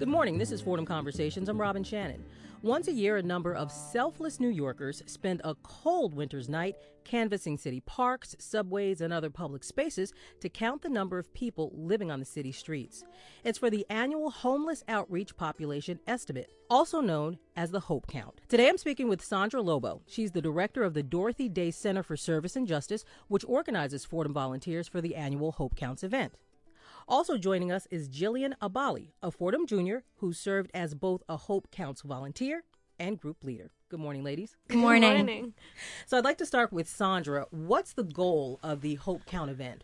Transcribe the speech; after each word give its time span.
Good 0.00 0.08
morning. 0.08 0.38
This 0.38 0.50
is 0.50 0.62
Fordham 0.62 0.86
Conversations. 0.86 1.50
I'm 1.50 1.60
Robin 1.60 1.84
Shannon. 1.84 2.24
Once 2.62 2.88
a 2.88 2.92
year, 2.92 3.18
a 3.18 3.22
number 3.22 3.54
of 3.54 3.70
selfless 3.70 4.40
New 4.40 4.48
Yorkers 4.48 5.02
spend 5.04 5.42
a 5.44 5.54
cold 5.56 6.14
winter's 6.14 6.48
night 6.48 6.76
canvassing 7.04 7.58
city 7.58 7.80
parks, 7.80 8.34
subways, 8.38 9.02
and 9.02 9.12
other 9.12 9.28
public 9.28 9.62
spaces 9.62 10.14
to 10.40 10.48
count 10.48 10.80
the 10.80 10.88
number 10.88 11.18
of 11.18 11.30
people 11.34 11.70
living 11.74 12.10
on 12.10 12.18
the 12.18 12.24
city 12.24 12.50
streets. 12.50 13.04
It's 13.44 13.58
for 13.58 13.68
the 13.68 13.84
annual 13.90 14.30
Homeless 14.30 14.82
Outreach 14.88 15.36
Population 15.36 16.00
Estimate, 16.06 16.50
also 16.70 17.02
known 17.02 17.36
as 17.54 17.70
the 17.70 17.80
Hope 17.80 18.06
Count. 18.06 18.40
Today 18.48 18.70
I'm 18.70 18.78
speaking 18.78 19.06
with 19.06 19.22
Sandra 19.22 19.60
Lobo. 19.60 20.00
She's 20.06 20.30
the 20.30 20.40
director 20.40 20.82
of 20.82 20.94
the 20.94 21.02
Dorothy 21.02 21.50
Day 21.50 21.70
Center 21.70 22.02
for 22.02 22.16
Service 22.16 22.56
and 22.56 22.66
Justice, 22.66 23.04
which 23.28 23.44
organizes 23.46 24.06
Fordham 24.06 24.32
volunteers 24.32 24.88
for 24.88 25.02
the 25.02 25.14
annual 25.14 25.52
Hope 25.52 25.76
Counts 25.76 26.02
event. 26.02 26.32
Also 27.10 27.36
joining 27.36 27.72
us 27.72 27.88
is 27.90 28.08
Jillian 28.08 28.52
Abali, 28.62 29.08
a 29.20 29.32
Fordham 29.32 29.66
junior 29.66 30.04
who 30.18 30.32
served 30.32 30.70
as 30.72 30.94
both 30.94 31.24
a 31.28 31.36
Hope 31.36 31.68
Counts 31.72 32.02
volunteer 32.02 32.62
and 33.00 33.18
group 33.18 33.42
leader. 33.42 33.72
Good 33.88 33.98
morning, 33.98 34.22
ladies. 34.22 34.54
Good 34.68 34.78
morning. 34.78 35.10
Good 35.10 35.16
morning. 35.16 35.54
So 36.06 36.16
I'd 36.16 36.24
like 36.24 36.38
to 36.38 36.46
start 36.46 36.72
with 36.72 36.88
Sandra. 36.88 37.46
What's 37.50 37.94
the 37.94 38.04
goal 38.04 38.60
of 38.62 38.80
the 38.80 38.94
Hope 38.94 39.26
Count 39.26 39.50
event? 39.50 39.82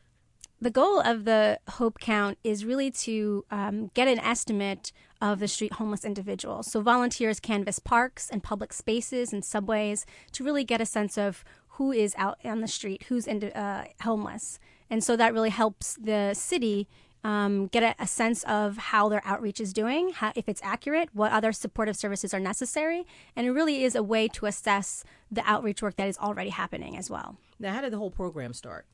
The 0.60 0.70
goal 0.70 1.00
of 1.00 1.24
the 1.24 1.58
Hope 1.70 1.98
Count 1.98 2.38
is 2.44 2.64
really 2.64 2.92
to 2.92 3.44
um, 3.50 3.90
get 3.94 4.06
an 4.06 4.20
estimate 4.20 4.92
of 5.20 5.40
the 5.40 5.48
street 5.48 5.72
homeless 5.72 6.04
individuals. 6.04 6.70
So 6.70 6.80
volunteers 6.80 7.40
canvass 7.40 7.80
parks 7.80 8.30
and 8.30 8.40
public 8.40 8.72
spaces 8.72 9.32
and 9.32 9.44
subways 9.44 10.06
to 10.30 10.44
really 10.44 10.62
get 10.62 10.80
a 10.80 10.86
sense 10.86 11.18
of 11.18 11.42
who 11.70 11.90
is 11.90 12.14
out 12.16 12.38
on 12.44 12.60
the 12.60 12.68
street, 12.68 13.06
who's 13.08 13.26
in, 13.26 13.42
uh, 13.42 13.86
homeless. 14.02 14.60
And 14.88 15.02
so 15.02 15.16
that 15.16 15.34
really 15.34 15.50
helps 15.50 15.94
the 16.00 16.32
city 16.32 16.86
um, 17.26 17.66
get 17.66 17.82
a, 17.82 17.94
a, 17.98 18.06
sense 18.06 18.44
of 18.44 18.76
how 18.76 19.08
their 19.08 19.20
outreach 19.24 19.60
is 19.60 19.72
doing, 19.72 20.10
how, 20.10 20.32
if 20.36 20.48
it's 20.48 20.60
accurate, 20.62 21.08
what 21.12 21.32
other 21.32 21.50
supportive 21.50 21.96
services 21.96 22.32
are 22.32 22.38
necessary, 22.38 23.04
and 23.34 23.48
it 23.48 23.50
really 23.50 23.82
is 23.82 23.96
a 23.96 24.02
way 24.02 24.28
to 24.28 24.46
assess 24.46 25.02
the 25.28 25.42
outreach 25.44 25.82
work 25.82 25.96
that 25.96 26.06
is 26.06 26.16
already 26.18 26.50
happening 26.50 26.96
as 26.96 27.10
well. 27.10 27.36
Now, 27.58 27.74
how 27.74 27.80
did 27.80 27.92
the 27.92 27.98
whole 27.98 28.12
program 28.12 28.52
start? 28.52 28.86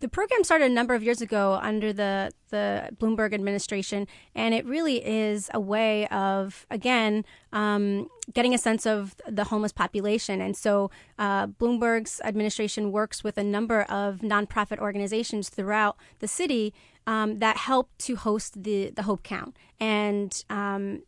The 0.00 0.08
program 0.08 0.42
started 0.42 0.64
a 0.64 0.74
number 0.74 0.94
of 0.94 1.04
years 1.04 1.20
ago 1.20 1.58
under 1.62 1.92
the, 1.92 2.32
the 2.50 2.88
Bloomberg 3.00 3.32
administration, 3.32 4.08
and 4.34 4.54
it 4.54 4.66
really 4.66 5.04
is 5.04 5.48
a 5.54 5.60
way 5.60 6.08
of, 6.08 6.66
again, 6.70 7.24
um, 7.52 8.08
getting 8.32 8.54
a 8.54 8.58
sense 8.58 8.86
of 8.86 9.14
the 9.28 9.44
homeless 9.44 9.72
population. 9.72 10.40
And 10.40 10.56
so 10.56 10.90
uh, 11.18 11.46
Bloomberg's 11.46 12.20
administration 12.24 12.90
works 12.90 13.22
with 13.22 13.38
a 13.38 13.44
number 13.44 13.82
of 13.82 14.18
nonprofit 14.18 14.78
organizations 14.78 15.48
throughout 15.48 15.96
the 16.18 16.28
city 16.28 16.74
um, 17.08 17.38
that 17.38 17.56
help 17.56 17.88
to 17.96 18.16
host 18.16 18.62
the, 18.62 18.90
the 18.90 19.04
Hope 19.04 19.22
Count. 19.22 19.56
And 19.80 20.44
um, 20.50 21.02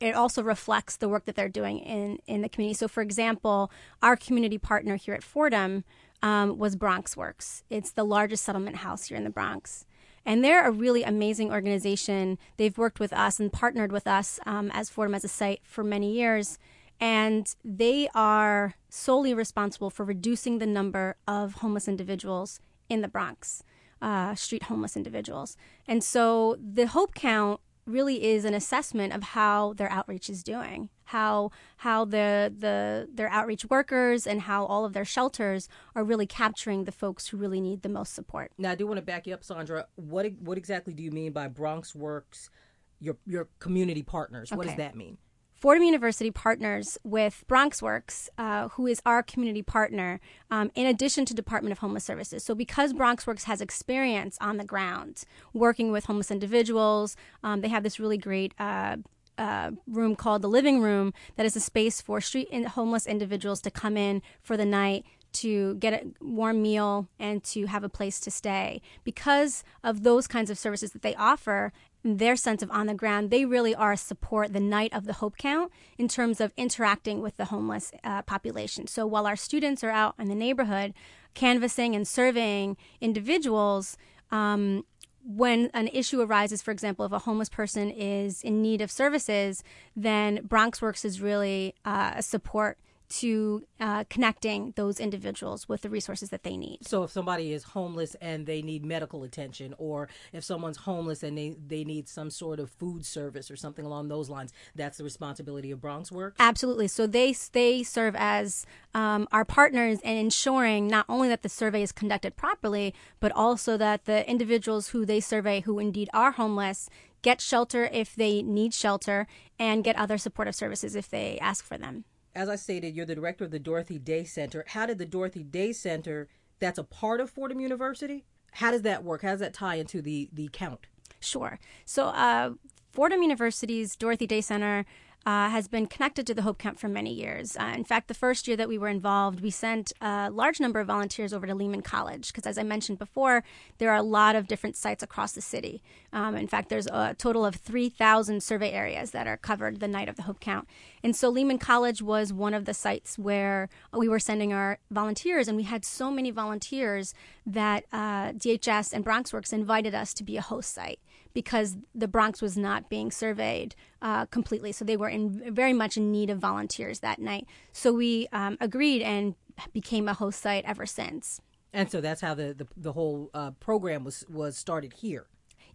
it 0.00 0.14
also 0.14 0.42
reflects 0.42 0.98
the 0.98 1.08
work 1.08 1.24
that 1.24 1.34
they're 1.34 1.48
doing 1.48 1.78
in, 1.78 2.18
in 2.26 2.42
the 2.42 2.50
community. 2.50 2.76
So, 2.76 2.88
for 2.88 3.00
example, 3.02 3.70
our 4.02 4.16
community 4.16 4.58
partner 4.58 4.96
here 4.96 5.14
at 5.14 5.22
Fordham 5.22 5.84
um, 6.22 6.58
was 6.58 6.76
Bronx 6.76 7.16
Works. 7.16 7.64
It's 7.70 7.90
the 7.90 8.04
largest 8.04 8.44
settlement 8.44 8.76
house 8.76 9.06
here 9.06 9.16
in 9.16 9.24
the 9.24 9.30
Bronx. 9.30 9.86
And 10.26 10.44
they're 10.44 10.68
a 10.68 10.70
really 10.70 11.02
amazing 11.04 11.50
organization. 11.50 12.36
They've 12.58 12.76
worked 12.76 13.00
with 13.00 13.14
us 13.14 13.40
and 13.40 13.50
partnered 13.50 13.92
with 13.92 14.06
us 14.06 14.38
um, 14.44 14.70
as 14.74 14.90
Fordham 14.90 15.14
as 15.14 15.24
a 15.24 15.28
site 15.28 15.60
for 15.64 15.82
many 15.82 16.12
years. 16.12 16.58
And 17.00 17.54
they 17.64 18.10
are 18.14 18.74
solely 18.90 19.32
responsible 19.32 19.88
for 19.88 20.04
reducing 20.04 20.58
the 20.58 20.66
number 20.66 21.16
of 21.26 21.54
homeless 21.54 21.88
individuals 21.88 22.60
in 22.90 23.00
the 23.00 23.08
Bronx, 23.08 23.62
uh, 24.02 24.34
street 24.34 24.64
homeless 24.64 24.96
individuals. 24.96 25.56
And 25.86 26.02
so 26.02 26.56
the 26.60 26.86
Hope 26.86 27.14
Count 27.14 27.60
really 27.86 28.24
is 28.24 28.44
an 28.44 28.52
assessment 28.52 29.12
of 29.12 29.22
how 29.22 29.72
their 29.74 29.90
outreach 29.90 30.28
is 30.28 30.42
doing, 30.42 30.90
how 31.04 31.50
how 31.78 32.04
the 32.04 32.52
the 32.56 33.08
their 33.12 33.30
outreach 33.30 33.64
workers 33.66 34.26
and 34.26 34.42
how 34.42 34.66
all 34.66 34.84
of 34.84 34.92
their 34.92 35.04
shelters 35.04 35.68
are 35.94 36.04
really 36.04 36.26
capturing 36.26 36.84
the 36.84 36.92
folks 36.92 37.28
who 37.28 37.36
really 37.36 37.60
need 37.60 37.82
the 37.82 37.88
most 37.88 38.14
support. 38.14 38.52
Now, 38.58 38.72
I 38.72 38.74
do 38.74 38.86
want 38.86 38.98
to 38.98 39.02
back 39.02 39.26
you 39.26 39.34
up, 39.34 39.44
Sandra. 39.44 39.86
What 39.94 40.26
what 40.40 40.58
exactly 40.58 40.94
do 40.94 41.02
you 41.02 41.10
mean 41.10 41.32
by 41.32 41.48
Bronx 41.48 41.94
Works? 41.94 42.50
Your 42.98 43.16
your 43.24 43.48
community 43.58 44.02
partners. 44.02 44.50
What 44.50 44.66
does 44.66 44.76
that 44.76 44.96
mean? 44.96 45.18
Fordham 45.66 45.82
University 45.82 46.30
partners 46.30 46.96
with 47.02 47.42
BronxWorks, 47.48 48.28
uh, 48.38 48.68
who 48.68 48.86
is 48.86 49.02
our 49.04 49.20
community 49.20 49.62
partner, 49.62 50.20
um, 50.48 50.70
in 50.76 50.86
addition 50.86 51.24
to 51.24 51.34
Department 51.34 51.72
of 51.72 51.78
Homeless 51.78 52.04
Services. 52.04 52.44
So, 52.44 52.54
because 52.54 52.92
BronxWorks 52.92 53.42
has 53.46 53.60
experience 53.60 54.38
on 54.40 54.58
the 54.58 54.64
ground 54.64 55.24
working 55.52 55.90
with 55.90 56.04
homeless 56.04 56.30
individuals, 56.30 57.16
um, 57.42 57.62
they 57.62 57.68
have 57.68 57.82
this 57.82 57.98
really 57.98 58.16
great. 58.16 58.54
Uh, 58.60 58.98
uh, 59.38 59.72
room 59.86 60.16
called 60.16 60.40
the 60.40 60.48
living 60.48 60.80
room 60.80 61.12
that 61.34 61.44
is 61.44 61.54
a 61.56 61.60
space 61.60 62.00
for 62.00 62.22
street 62.22 62.48
in- 62.50 62.64
homeless 62.64 63.06
individuals 63.06 63.60
to 63.60 63.70
come 63.70 63.94
in 63.94 64.22
for 64.40 64.56
the 64.56 64.64
night 64.64 65.04
to 65.36 65.74
get 65.74 65.92
a 65.92 66.06
warm 66.24 66.62
meal 66.62 67.06
and 67.18 67.44
to 67.44 67.66
have 67.66 67.84
a 67.84 67.88
place 67.90 68.18
to 68.20 68.30
stay. 68.30 68.80
Because 69.04 69.62
of 69.84 70.04
those 70.04 70.26
kinds 70.26 70.48
of 70.48 70.56
services 70.56 70.92
that 70.92 71.02
they 71.02 71.14
offer, 71.16 71.74
their 72.06 72.36
sense 72.36 72.62
of 72.62 72.70
on 72.70 72.86
the 72.86 72.94
ground, 72.94 73.30
they 73.30 73.44
really 73.44 73.74
are 73.74 73.96
support 73.96 74.52
the 74.52 74.60
night 74.60 74.92
of 74.92 75.04
the 75.06 75.14
Hope 75.14 75.36
Count 75.36 75.72
in 75.98 76.08
terms 76.08 76.40
of 76.40 76.52
interacting 76.56 77.20
with 77.20 77.36
the 77.36 77.46
homeless 77.46 77.92
uh, 78.04 78.22
population. 78.22 78.86
So 78.86 79.06
while 79.06 79.26
our 79.26 79.36
students 79.36 79.82
are 79.82 79.90
out 79.90 80.14
in 80.18 80.28
the 80.28 80.34
neighborhood 80.34 80.94
canvassing 81.34 81.94
and 81.94 82.06
surveying 82.06 82.76
individuals, 83.00 83.96
um, 84.30 84.84
when 85.26 85.70
an 85.74 85.88
issue 85.88 86.20
arises, 86.20 86.62
for 86.62 86.70
example, 86.70 87.04
if 87.04 87.12
a 87.12 87.18
homeless 87.20 87.48
person 87.48 87.90
is 87.90 88.42
in 88.42 88.62
need 88.62 88.80
of 88.80 88.90
services, 88.90 89.64
then 89.96 90.40
Bronx 90.44 90.80
Works 90.80 91.04
is 91.04 91.20
really 91.20 91.74
uh, 91.84 92.12
a 92.16 92.22
support 92.22 92.78
to 93.08 93.66
uh, 93.80 94.04
connecting 94.10 94.72
those 94.76 94.98
individuals 95.00 95.68
with 95.68 95.82
the 95.82 95.90
resources 95.90 96.30
that 96.30 96.42
they 96.42 96.56
need. 96.56 96.78
So, 96.86 97.02
if 97.04 97.10
somebody 97.10 97.52
is 97.52 97.62
homeless 97.62 98.14
and 98.20 98.46
they 98.46 98.62
need 98.62 98.84
medical 98.84 99.22
attention, 99.22 99.74
or 99.78 100.08
if 100.32 100.44
someone's 100.44 100.78
homeless 100.78 101.22
and 101.22 101.36
they, 101.36 101.56
they 101.66 101.84
need 101.84 102.08
some 102.08 102.30
sort 102.30 102.60
of 102.60 102.70
food 102.70 103.04
service 103.04 103.50
or 103.50 103.56
something 103.56 103.84
along 103.84 104.08
those 104.08 104.28
lines, 104.28 104.52
that's 104.74 104.98
the 104.98 105.04
responsibility 105.04 105.70
of 105.70 105.80
Bronx 105.80 106.10
Work? 106.10 106.36
Absolutely. 106.38 106.88
So, 106.88 107.06
they, 107.06 107.34
they 107.52 107.82
serve 107.82 108.16
as 108.16 108.66
um, 108.94 109.28
our 109.32 109.44
partners 109.44 110.00
in 110.00 110.16
ensuring 110.16 110.88
not 110.88 111.06
only 111.08 111.28
that 111.28 111.42
the 111.42 111.48
survey 111.48 111.82
is 111.82 111.92
conducted 111.92 112.36
properly, 112.36 112.94
but 113.20 113.32
also 113.32 113.76
that 113.76 114.04
the 114.04 114.28
individuals 114.28 114.88
who 114.88 115.04
they 115.06 115.20
survey 115.20 115.60
who 115.60 115.78
indeed 115.78 116.08
are 116.12 116.32
homeless 116.32 116.88
get 117.22 117.40
shelter 117.40 117.88
if 117.92 118.14
they 118.14 118.42
need 118.42 118.72
shelter 118.72 119.26
and 119.58 119.82
get 119.82 119.96
other 119.96 120.18
supportive 120.18 120.54
services 120.54 120.94
if 120.94 121.08
they 121.08 121.38
ask 121.40 121.64
for 121.64 121.76
them 121.76 122.04
as 122.36 122.48
I 122.48 122.56
stated, 122.56 122.94
you're 122.94 123.06
the 123.06 123.14
director 123.14 123.44
of 123.44 123.50
the 123.50 123.58
Dorothy 123.58 123.98
Day 123.98 124.22
Center. 124.24 124.64
How 124.68 124.86
did 124.86 124.98
the 124.98 125.06
Dorothy 125.06 125.42
Day 125.42 125.72
Center, 125.72 126.28
that's 126.58 126.78
a 126.78 126.84
part 126.84 127.20
of 127.20 127.30
Fordham 127.30 127.60
University, 127.60 128.24
how 128.52 128.70
does 128.70 128.82
that 128.82 129.02
work? 129.02 129.22
How 129.22 129.32
does 129.32 129.40
that 129.40 129.54
tie 129.54 129.76
into 129.76 130.00
the, 130.00 130.28
the 130.32 130.48
count? 130.52 130.86
Sure. 131.20 131.58
So, 131.84 132.06
uh, 132.06 132.52
Fordham 132.92 133.22
University's 133.22 133.96
Dorothy 133.96 134.26
Day 134.26 134.40
Center 134.40 134.86
uh, 135.26 135.50
has 135.50 135.66
been 135.66 135.86
connected 135.86 136.24
to 136.24 136.32
the 136.32 136.42
Hope 136.42 136.56
Count 136.56 136.78
for 136.78 136.88
many 136.88 137.12
years. 137.12 137.56
Uh, 137.56 137.72
in 137.74 137.82
fact, 137.82 138.06
the 138.06 138.14
first 138.14 138.46
year 138.46 138.56
that 138.56 138.68
we 138.68 138.78
were 138.78 138.88
involved, 138.88 139.40
we 139.40 139.50
sent 139.50 139.92
a 140.00 140.30
large 140.30 140.60
number 140.60 140.78
of 140.78 140.86
volunteers 140.86 141.32
over 141.32 141.48
to 141.48 141.54
Lehman 141.54 141.82
College 141.82 142.28
because, 142.28 142.46
as 142.46 142.56
I 142.56 142.62
mentioned 142.62 142.98
before, 142.98 143.42
there 143.78 143.90
are 143.90 143.96
a 143.96 144.02
lot 144.04 144.36
of 144.36 144.46
different 144.46 144.76
sites 144.76 145.02
across 145.02 145.32
the 145.32 145.40
city. 145.40 145.82
Um, 146.12 146.36
in 146.36 146.46
fact, 146.46 146.68
there's 146.68 146.86
a 146.86 147.16
total 147.18 147.44
of 147.44 147.56
3,000 147.56 148.40
survey 148.40 148.70
areas 148.70 149.10
that 149.10 149.26
are 149.26 149.36
covered 149.36 149.80
the 149.80 149.88
night 149.88 150.08
of 150.08 150.14
the 150.14 150.22
Hope 150.22 150.38
Count. 150.38 150.68
And 151.02 151.16
so 151.16 151.28
Lehman 151.28 151.58
College 151.58 152.00
was 152.00 152.32
one 152.32 152.54
of 152.54 152.64
the 152.64 152.74
sites 152.74 153.18
where 153.18 153.68
we 153.92 154.08
were 154.08 154.20
sending 154.20 154.52
our 154.52 154.78
volunteers, 154.92 155.48
and 155.48 155.56
we 155.56 155.64
had 155.64 155.84
so 155.84 156.08
many 156.08 156.30
volunteers 156.30 157.14
that 157.46 157.84
uh, 157.92 158.32
DHS 158.32 158.92
and 158.92 159.04
BronxWorks 159.04 159.52
invited 159.52 159.94
us 159.94 160.12
to 160.14 160.24
be 160.24 160.36
a 160.36 160.42
host 160.42 160.74
site 160.74 160.98
because 161.32 161.76
the 161.94 162.08
Bronx 162.08 162.42
was 162.42 162.56
not 162.56 162.88
being 162.88 163.10
surveyed 163.10 163.76
uh, 164.02 164.26
completely. 164.26 164.72
So 164.72 164.84
they 164.84 164.96
were 164.96 165.08
in 165.08 165.54
very 165.54 165.72
much 165.72 165.96
in 165.96 166.10
need 166.10 166.28
of 166.28 166.38
volunteers 166.38 167.00
that 167.00 167.18
night. 167.18 167.46
So 167.72 167.92
we 167.92 168.26
um, 168.32 168.56
agreed 168.60 169.02
and 169.02 169.34
became 169.72 170.08
a 170.08 170.14
host 170.14 170.40
site 170.40 170.64
ever 170.64 170.86
since. 170.86 171.40
And 171.72 171.90
so 171.90 172.00
that's 172.00 172.20
how 172.20 172.34
the 172.34 172.54
the, 172.54 172.66
the 172.76 172.92
whole 172.92 173.30
uh, 173.34 173.50
program 173.52 174.02
was 174.02 174.24
was 174.28 174.56
started 174.56 174.94
here. 174.94 175.26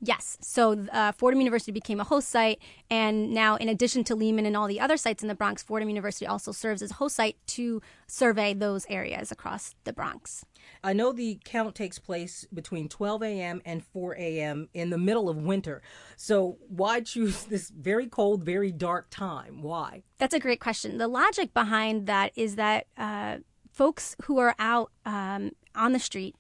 Yes. 0.04 0.38
So 0.42 0.88
uh, 0.92 1.12
Fordham 1.12 1.40
University 1.42 1.72
became 1.72 2.00
a 2.00 2.04
host 2.04 2.30
site, 2.30 2.60
and 2.90 3.32
now, 3.32 3.56
in 3.56 3.70
addition 3.70 4.04
to 4.06 4.16
Lehman 4.16 4.48
and 4.48 4.58
all 4.58 4.68
the 4.68 4.80
other 4.80 4.98
sites 4.98 5.22
in 5.22 5.28
the 5.28 5.36
Bronx, 5.36 5.62
Fordham 5.62 5.90
University 5.90 6.26
also 6.26 6.52
serves 6.52 6.82
as 6.82 6.90
a 6.90 6.96
host 6.96 7.16
site 7.16 7.38
to 7.48 7.84
survey 8.08 8.56
those 8.56 8.88
areas 8.90 9.32
across 9.32 9.76
the 9.84 9.94
Bronx. 9.94 10.44
I 10.84 10.94
know 10.94 11.12
the 11.12 11.40
count 11.46 11.76
takes 11.76 12.00
place 12.00 12.48
between 12.52 12.90
12 12.90 13.22
a.m. 13.22 13.62
and 13.64 13.86
4 13.86 14.16
a.m. 14.18 14.70
in 14.74 14.90
the 14.90 14.98
middle 14.98 15.30
of 15.30 15.38
winter. 15.38 15.84
So, 16.18 16.58
why 16.68 17.02
choose 17.02 17.44
this 17.50 17.70
very 17.70 18.08
cold, 18.08 18.44
very 18.44 18.72
dark 18.72 19.12
time? 19.12 19.62
Why? 19.62 20.02
That's 20.18 20.34
a 20.34 20.40
great 20.40 20.60
question. 20.60 20.98
The 20.98 21.08
logic 21.08 21.54
behind 21.54 22.08
that 22.08 22.32
is 22.36 22.56
that 22.56 22.88
uh, 22.98 23.38
folks 23.72 24.16
who 24.24 24.40
are 24.40 24.56
out 24.58 24.92
um, 25.06 25.52
on 25.76 25.92
the 25.92 26.00
street 26.00 26.36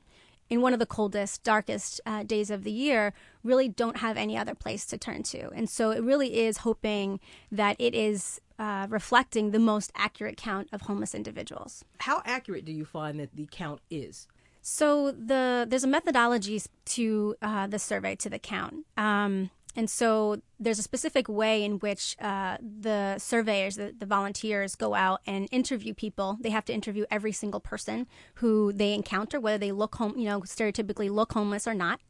in 0.50 0.62
one 0.62 0.74
of 0.74 0.80
the 0.80 0.86
coldest, 0.86 1.44
darkest 1.44 2.02
uh, 2.06 2.24
days 2.24 2.52
of 2.52 2.64
the 2.64 2.72
year 2.72 3.14
really 3.44 3.68
don't 3.68 3.98
have 3.98 4.18
any 4.18 4.38
other 4.38 4.56
place 4.56 4.86
to 4.88 4.98
turn 4.98 5.24
to. 5.24 5.50
And 5.52 5.70
so 5.70 5.92
it 5.92 6.04
really 6.04 6.40
is 6.40 6.58
hoping 6.58 7.20
that 7.52 7.76
it 7.80 7.94
is 7.94 8.40
uh, 8.60 8.88
reflecting 8.90 9.52
the 9.52 9.60
most 9.60 9.92
accurate 9.96 10.38
count 10.38 10.70
of 10.72 10.82
homeless 10.82 11.16
individuals. 11.16 11.84
How 12.00 12.22
accurate 12.26 12.66
do 12.66 12.72
you 12.72 12.86
find 12.86 13.20
that 13.20 13.36
the 13.36 13.48
count 13.52 13.82
is? 13.90 14.28
So 14.62 15.12
the 15.12 15.66
there's 15.68 15.84
a 15.84 15.88
methodology 15.88 16.62
to 16.86 17.36
uh, 17.42 17.68
the 17.68 17.80
survey 17.80 18.16
to 18.18 18.30
the 18.30 18.38
count. 18.38 18.86
Um, 18.98 19.50
and 19.76 19.90
so 19.90 20.42
there's 20.60 20.80
a 20.80 20.84
specific 20.84 21.30
way 21.30 21.64
in 21.64 21.80
which 21.80 22.18
uh, 22.20 22.58
the 22.62 23.18
surveyors, 23.18 23.78
the, 23.78 23.96
the, 23.98 24.06
volunteers, 24.06 24.76
go 24.76 24.94
out 24.96 25.22
and 25.26 25.48
interview 25.52 25.94
people. 25.94 26.38
They 26.42 26.50
have 26.50 26.66
to 26.66 26.74
interview 26.74 27.06
every 27.10 27.32
single 27.32 27.62
person 27.62 28.08
who 28.36 28.74
they 28.74 28.94
encounter, 28.94 29.40
whether 29.40 29.58
they 29.58 29.72
look 29.72 29.96
home, 29.96 30.18
you 30.18 30.26
know, 30.26 30.42
stereotypically 30.42 31.10
look 31.10 31.32
homeless 31.34 31.68
or 31.68 31.74
not. 31.74 32.02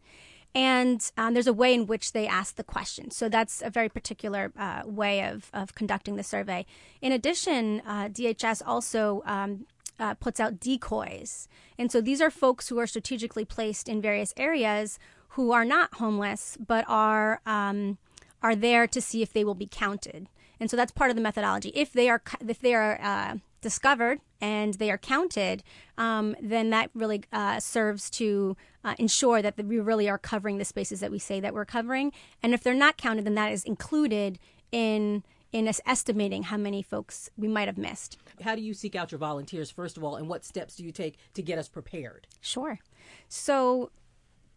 And 0.53 1.09
um, 1.17 1.33
there's 1.33 1.47
a 1.47 1.53
way 1.53 1.73
in 1.73 1.87
which 1.87 2.11
they 2.11 2.27
ask 2.27 2.55
the 2.55 2.63
question. 2.63 3.11
So 3.11 3.29
that's 3.29 3.61
a 3.61 3.69
very 3.69 3.87
particular 3.87 4.51
uh, 4.57 4.81
way 4.85 5.23
of, 5.23 5.49
of 5.53 5.75
conducting 5.75 6.17
the 6.17 6.23
survey. 6.23 6.65
In 7.01 7.11
addition, 7.11 7.81
uh, 7.85 8.09
DHS 8.09 8.61
also 8.65 9.23
um, 9.25 9.65
uh, 9.99 10.15
puts 10.15 10.39
out 10.39 10.59
decoys. 10.59 11.47
And 11.77 11.91
so 11.91 12.01
these 12.01 12.21
are 12.21 12.29
folks 12.29 12.67
who 12.67 12.79
are 12.79 12.87
strategically 12.87 13.45
placed 13.45 13.87
in 13.87 14.01
various 14.01 14.33
areas 14.35 14.99
who 15.29 15.51
are 15.51 15.63
not 15.63 15.93
homeless 15.95 16.57
but 16.59 16.83
are 16.87 17.39
um, 17.45 17.97
are 18.43 18.55
there 18.55 18.87
to 18.87 18.99
see 18.99 19.21
if 19.21 19.31
they 19.31 19.43
will 19.43 19.55
be 19.55 19.69
counted. 19.69 20.27
And 20.59 20.69
so 20.69 20.75
that's 20.75 20.91
part 20.91 21.09
of 21.09 21.15
the 21.15 21.21
methodology. 21.21 21.71
If 21.75 21.93
they 21.93 22.09
are 22.09 22.21
if 22.45 22.59
they 22.59 22.73
are 22.73 22.99
uh, 23.01 23.35
discovered 23.61 24.19
and 24.41 24.73
they 24.75 24.91
are 24.91 24.97
counted, 24.97 25.63
um, 25.97 26.35
then 26.41 26.71
that 26.71 26.89
really 26.93 27.23
uh, 27.31 27.59
serves 27.59 28.09
to 28.11 28.57
uh, 28.83 28.95
ensure 28.97 29.41
that 29.41 29.57
we 29.63 29.79
really 29.79 30.09
are 30.09 30.17
covering 30.17 30.57
the 30.57 30.65
spaces 30.65 30.99
that 30.99 31.11
we 31.11 31.19
say 31.19 31.39
that 31.39 31.53
we're 31.53 31.65
covering. 31.65 32.11
And 32.41 32.53
if 32.53 32.63
they're 32.63 32.73
not 32.73 32.97
counted, 32.97 33.25
then 33.25 33.35
that 33.35 33.51
is 33.51 33.63
included 33.63 34.39
in 34.71 35.23
in 35.51 35.67
us 35.67 35.81
estimating 35.85 36.43
how 36.43 36.55
many 36.55 36.81
folks 36.81 37.29
we 37.35 37.47
might 37.47 37.67
have 37.67 37.77
missed. 37.77 38.17
How 38.41 38.55
do 38.55 38.61
you 38.61 38.73
seek 38.73 38.95
out 38.95 39.11
your 39.11 39.19
volunteers, 39.19 39.69
first 39.69 39.97
of 39.97 40.03
all, 40.03 40.15
and 40.15 40.29
what 40.29 40.45
steps 40.45 40.75
do 40.77 40.83
you 40.85 40.93
take 40.93 41.17
to 41.33 41.41
get 41.41 41.59
us 41.59 41.67
prepared? 41.67 42.25
Sure. 42.39 42.79
So 43.27 43.91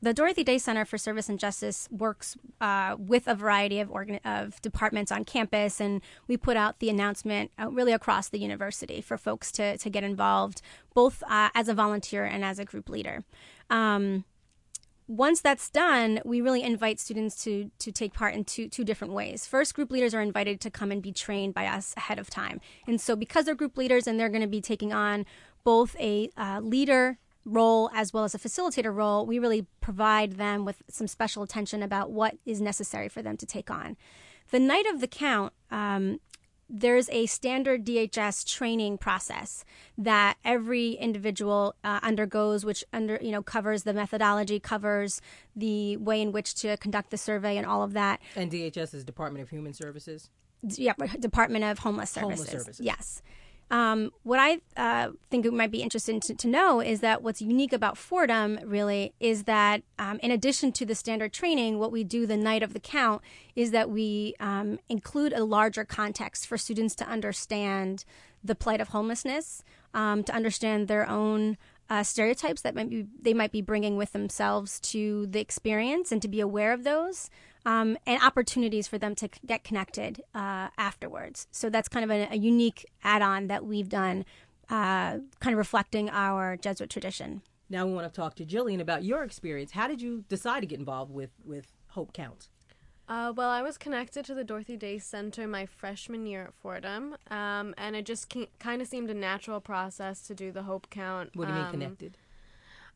the 0.01 0.13
Dorothy 0.13 0.45
Day 0.45 0.59
Center 0.59 0.85
for 0.85 0.99
Service 0.99 1.29
and 1.29 1.39
Justice 1.39 1.89
works 1.91 2.37
uh, 2.61 2.95
with 2.99 3.27
a 3.27 3.35
variety 3.35 3.81
of, 3.81 3.91
organ- 3.91 4.21
of 4.25 4.61
departments 4.61 5.11
on 5.11 5.25
campus, 5.25 5.81
and 5.81 6.03
we 6.29 6.37
put 6.37 6.57
out 6.57 6.79
the 6.79 6.91
announcement 6.91 7.51
uh, 7.59 7.71
really 7.71 7.93
across 7.93 8.29
the 8.29 8.39
university 8.39 9.01
for 9.01 9.17
folks 9.17 9.51
to, 9.53 9.79
to 9.79 9.91
get 9.91 10.05
involved, 10.05 10.61
both 10.93 11.23
uh, 11.27 11.49
as 11.55 11.69
a 11.69 11.75
volunteer 11.75 12.25
and 12.25 12.45
as 12.45 12.59
a 12.59 12.65
group 12.65 12.89
leader. 12.89 13.25
Um, 13.71 14.25
once 15.07 15.41
that's 15.43 15.69
done, 15.69 16.21
we 16.25 16.41
really 16.41 16.63
invite 16.63 16.99
students 16.99 17.43
to 17.45 17.71
to 17.79 17.93
take 17.93 18.15
part 18.15 18.35
in 18.35 18.45
two 18.45 18.69
two 18.69 18.85
different 18.85 19.13
ways. 19.13 19.47
First, 19.47 19.75
group 19.75 19.91
leaders 19.91 20.15
are 20.15 20.23
invited 20.23 20.61
to 20.63 20.71
come 20.71 20.91
and 20.91 21.03
be 21.03 21.13
trained 21.13 21.53
by 21.53 21.67
us 21.67 21.93
ahead 21.97 22.19
of 22.19 22.31
time, 22.31 22.61
and 22.87 23.01
so 23.01 23.15
because 23.15 23.45
they're 23.45 23.55
group 23.55 23.77
leaders 23.77 24.07
and 24.07 24.19
they're 24.19 24.31
going 24.31 24.41
to 24.41 24.47
be 24.47 24.63
taking 24.63 24.93
on 24.93 25.27
both 25.63 25.95
a 25.99 26.31
uh, 26.37 26.61
leader 26.63 27.19
role 27.45 27.91
as 27.93 28.13
well 28.13 28.25
as 28.25 28.35
a 28.35 28.39
facilitator 28.39 28.95
role, 28.95 29.27
we 29.27 29.39
really 29.39 29.67
provide 29.81 30.33
them 30.33 30.65
with 30.65 30.83
some 30.89 31.07
special 31.07 31.43
attention 31.43 31.83
about 31.83 32.11
what 32.11 32.39
is 32.47 32.61
necessary 32.61 33.09
for 33.09 33.21
them 33.21 33.37
to 33.37 33.47
take 33.47 33.71
on. 33.71 33.97
The 34.51 34.59
night 34.59 34.87
of 34.87 35.01
the 35.01 35.07
count, 35.07 35.53
um, 35.71 36.21
there's 36.69 37.09
a 37.11 37.27
standard 37.27 37.85
DHS 37.85 38.47
training 38.47 38.99
process 38.99 39.65
that 39.99 40.37
every 40.45 40.93
individual 40.93 41.75
uh, 41.85 42.01
undergoes, 42.03 42.65
which 42.65 42.85
under 42.93 43.19
you 43.21 43.31
know 43.31 43.43
covers 43.43 43.83
the 43.83 43.93
methodology, 43.93 44.59
covers 44.61 45.21
the 45.55 45.97
way 45.99 46.21
in 46.21 46.33
which 46.33 46.55
to 46.57 46.77
conduct 46.79 47.11
the 47.11 47.19
survey, 47.19 47.57
and 47.57 47.67
all 47.67 47.83
of 47.83 47.93
that. 47.93 48.21
And 48.37 48.51
DHS 48.51 48.95
is 48.95 49.05
Department 49.05 49.43
of 49.43 49.51
Human 49.51 49.73
Services. 49.73 50.31
Yeah, 50.63 50.95
Department 51.19 51.65
of 51.65 51.81
Homeless 51.81 52.11
Services. 52.11 52.49
Homeless 52.49 52.65
Services. 52.65 52.85
Yes. 52.85 53.23
Um, 53.71 54.11
what 54.23 54.39
I 54.39 54.61
uh, 54.77 55.13
think 55.31 55.47
it 55.47 55.53
might 55.53 55.71
be 55.71 55.83
interesting 55.83 56.21
to, 56.21 56.35
to, 56.35 56.47
know 56.49 56.81
is 56.81 57.01
that 57.01 57.23
what's 57.23 57.41
unique 57.41 57.73
about 57.73 57.97
Fordham 57.97 58.59
really 58.65 59.15
is 59.21 59.45
that, 59.45 59.83
um, 59.99 60.21
in 60.23 60.31
addition 60.31 60.71
to 60.73 60.87
the 60.87 60.95
standard 60.95 61.33
training, 61.33 61.79
what 61.79 61.91
we 61.91 62.05
do 62.05 62.27
the 62.27 62.37
night 62.37 62.63
of 62.63 62.75
the 62.75 62.81
count 62.81 63.23
is 63.57 63.71
that 63.71 63.91
we 63.91 64.35
um, 64.39 64.79
include 64.89 65.33
a 65.33 65.45
larger 65.45 65.85
context 65.85 66.47
for 66.47 66.59
students 66.59 66.95
to 66.97 67.09
understand 67.09 68.05
the 68.45 68.55
plight 68.55 68.81
of 68.81 68.89
homelessness, 68.89 69.65
um, 69.95 70.23
to 70.25 70.35
understand 70.35 70.87
their 70.87 71.09
own 71.09 71.57
uh, 71.89 72.03
stereotypes 72.03 72.63
that 72.63 72.75
might 72.75 72.91
be, 72.91 73.07
they 73.21 73.35
might 73.35 73.53
be 73.53 73.63
bringing 73.63 73.97
with 73.97 74.13
themselves 74.13 74.79
to 74.81 75.27
the 75.27 75.41
experience, 75.41 76.13
and 76.13 76.21
to 76.21 76.29
be 76.29 76.41
aware 76.41 76.73
of 76.73 76.85
those 76.85 77.31
um, 77.65 77.97
and 78.07 78.23
opportunities 78.23 78.87
for 78.87 78.99
them 78.99 79.15
to 79.17 79.29
get 79.47 79.65
connected 79.65 80.23
uh, 80.35 80.69
afterwards. 80.77 81.47
So 81.51 81.71
that's 81.71 81.89
kind 81.89 82.05
of 82.05 82.11
a, 82.11 82.29
a 82.33 82.37
unique 82.37 82.87
add 83.03 83.23
on 83.23 83.47
that 83.49 83.65
we've 83.65 83.89
done, 83.89 84.25
uh, 84.69 85.19
kind 85.41 85.53
of 85.53 85.59
reflecting 85.59 86.11
our 86.11 86.57
Jesuit 86.57 86.91
tradition. 86.91 87.43
Now 87.71 87.87
we 87.87 87.95
want 87.95 88.13
to 88.13 88.15
talk 88.15 88.35
to 88.37 88.45
Jillian 88.45 88.81
about 88.81 89.05
your 89.05 89.23
experience. 89.23 89.73
How 89.73 89.89
did 89.89 90.03
you 90.03 90.25
decide 90.29 90.61
to 90.61 90.67
get 90.67 90.79
involved 90.79 91.13
with, 91.13 91.31
with 91.45 91.73
Hope 91.89 92.13
Counts? 92.13 92.49
Uh, 93.07 93.33
well, 93.37 93.51
I 93.51 93.61
was 93.61 93.77
connected 93.77 94.25
to 94.27 94.35
the 94.35 94.45
Dorothy 94.45 94.79
Day 94.79 94.99
Center 94.99 95.47
my 95.47 95.67
freshman 95.67 96.25
year 96.27 96.45
at 96.45 96.55
Fordham, 96.55 97.17
um, 97.31 97.75
and 97.77 97.95
it 97.95 98.07
just 98.07 98.35
kind 98.59 98.81
of 98.81 98.89
seemed 98.89 99.11
a 99.11 99.15
natural 99.15 99.61
process 99.61 100.23
to 100.27 100.35
do 100.35 100.51
the 100.51 100.63
Hope 100.63 100.89
Count. 100.89 101.31
What 101.35 101.49
do 101.49 101.53
you 101.53 101.59
um, 101.59 101.65
mean 101.65 101.73
connected? 101.73 102.17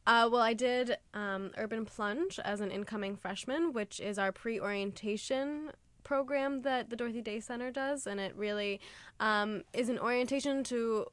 Uh, 0.08 0.26
well, 0.32 0.40
I 0.40 0.54
did 0.54 0.96
um, 1.12 1.50
Urban 1.58 1.84
Plunge 1.84 2.40
as 2.42 2.62
an 2.62 2.70
incoming 2.70 3.14
freshman, 3.14 3.74
which 3.74 4.00
is 4.00 4.18
our 4.18 4.32
pre 4.32 4.58
orientation 4.58 5.70
program 6.02 6.62
that 6.62 6.88
the 6.88 6.96
Dorothy 6.96 7.20
Day 7.20 7.40
Center 7.40 7.70
does. 7.70 8.06
And 8.06 8.18
it 8.18 8.34
really 8.34 8.80
um, 9.20 9.64
is 9.74 9.90
an 9.90 9.98
orientation 9.98 10.64
to 10.64 11.08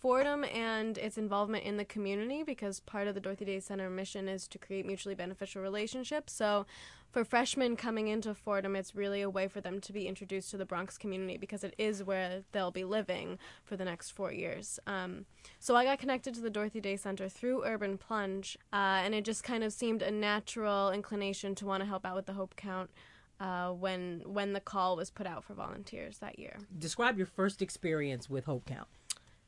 Fordham 0.00 0.44
and 0.44 0.96
its 0.96 1.18
involvement 1.18 1.64
in 1.64 1.76
the 1.76 1.84
community 1.84 2.44
because 2.44 2.78
part 2.78 3.08
of 3.08 3.16
the 3.16 3.20
Dorothy 3.20 3.46
Day 3.46 3.58
Center 3.58 3.90
mission 3.90 4.28
is 4.28 4.46
to 4.46 4.58
create 4.58 4.86
mutually 4.86 5.16
beneficial 5.16 5.60
relationships. 5.60 6.32
So 6.32 6.66
for 7.16 7.24
freshmen 7.24 7.76
coming 7.76 8.08
into 8.08 8.34
Fordham, 8.34 8.76
it's 8.76 8.94
really 8.94 9.22
a 9.22 9.30
way 9.30 9.48
for 9.48 9.62
them 9.62 9.80
to 9.80 9.90
be 9.90 10.06
introduced 10.06 10.50
to 10.50 10.58
the 10.58 10.66
Bronx 10.66 10.98
community 10.98 11.38
because 11.38 11.64
it 11.64 11.74
is 11.78 12.04
where 12.04 12.42
they'll 12.52 12.70
be 12.70 12.84
living 12.84 13.38
for 13.64 13.74
the 13.74 13.86
next 13.86 14.10
four 14.10 14.30
years. 14.30 14.78
Um, 14.86 15.24
so 15.58 15.74
I 15.74 15.84
got 15.84 15.98
connected 15.98 16.34
to 16.34 16.42
the 16.42 16.50
Dorothy 16.50 16.78
Day 16.78 16.94
Center 16.98 17.30
through 17.30 17.64
Urban 17.64 17.96
Plunge, 17.96 18.58
uh, 18.70 19.00
and 19.02 19.14
it 19.14 19.24
just 19.24 19.42
kind 19.42 19.64
of 19.64 19.72
seemed 19.72 20.02
a 20.02 20.10
natural 20.10 20.90
inclination 20.90 21.54
to 21.54 21.64
want 21.64 21.80
to 21.80 21.86
help 21.86 22.04
out 22.04 22.16
with 22.16 22.26
the 22.26 22.34
Hope 22.34 22.54
Count. 22.54 22.90
Uh, 23.40 23.70
when 23.70 24.22
when 24.24 24.54
the 24.54 24.60
call 24.60 24.96
was 24.96 25.10
put 25.10 25.26
out 25.26 25.44
for 25.44 25.52
volunteers 25.52 26.18
that 26.18 26.38
year. 26.38 26.56
Describe 26.78 27.18
your 27.18 27.26
first 27.26 27.60
experience 27.60 28.28
with 28.28 28.44
Hope 28.44 28.66
Count. 28.66 28.88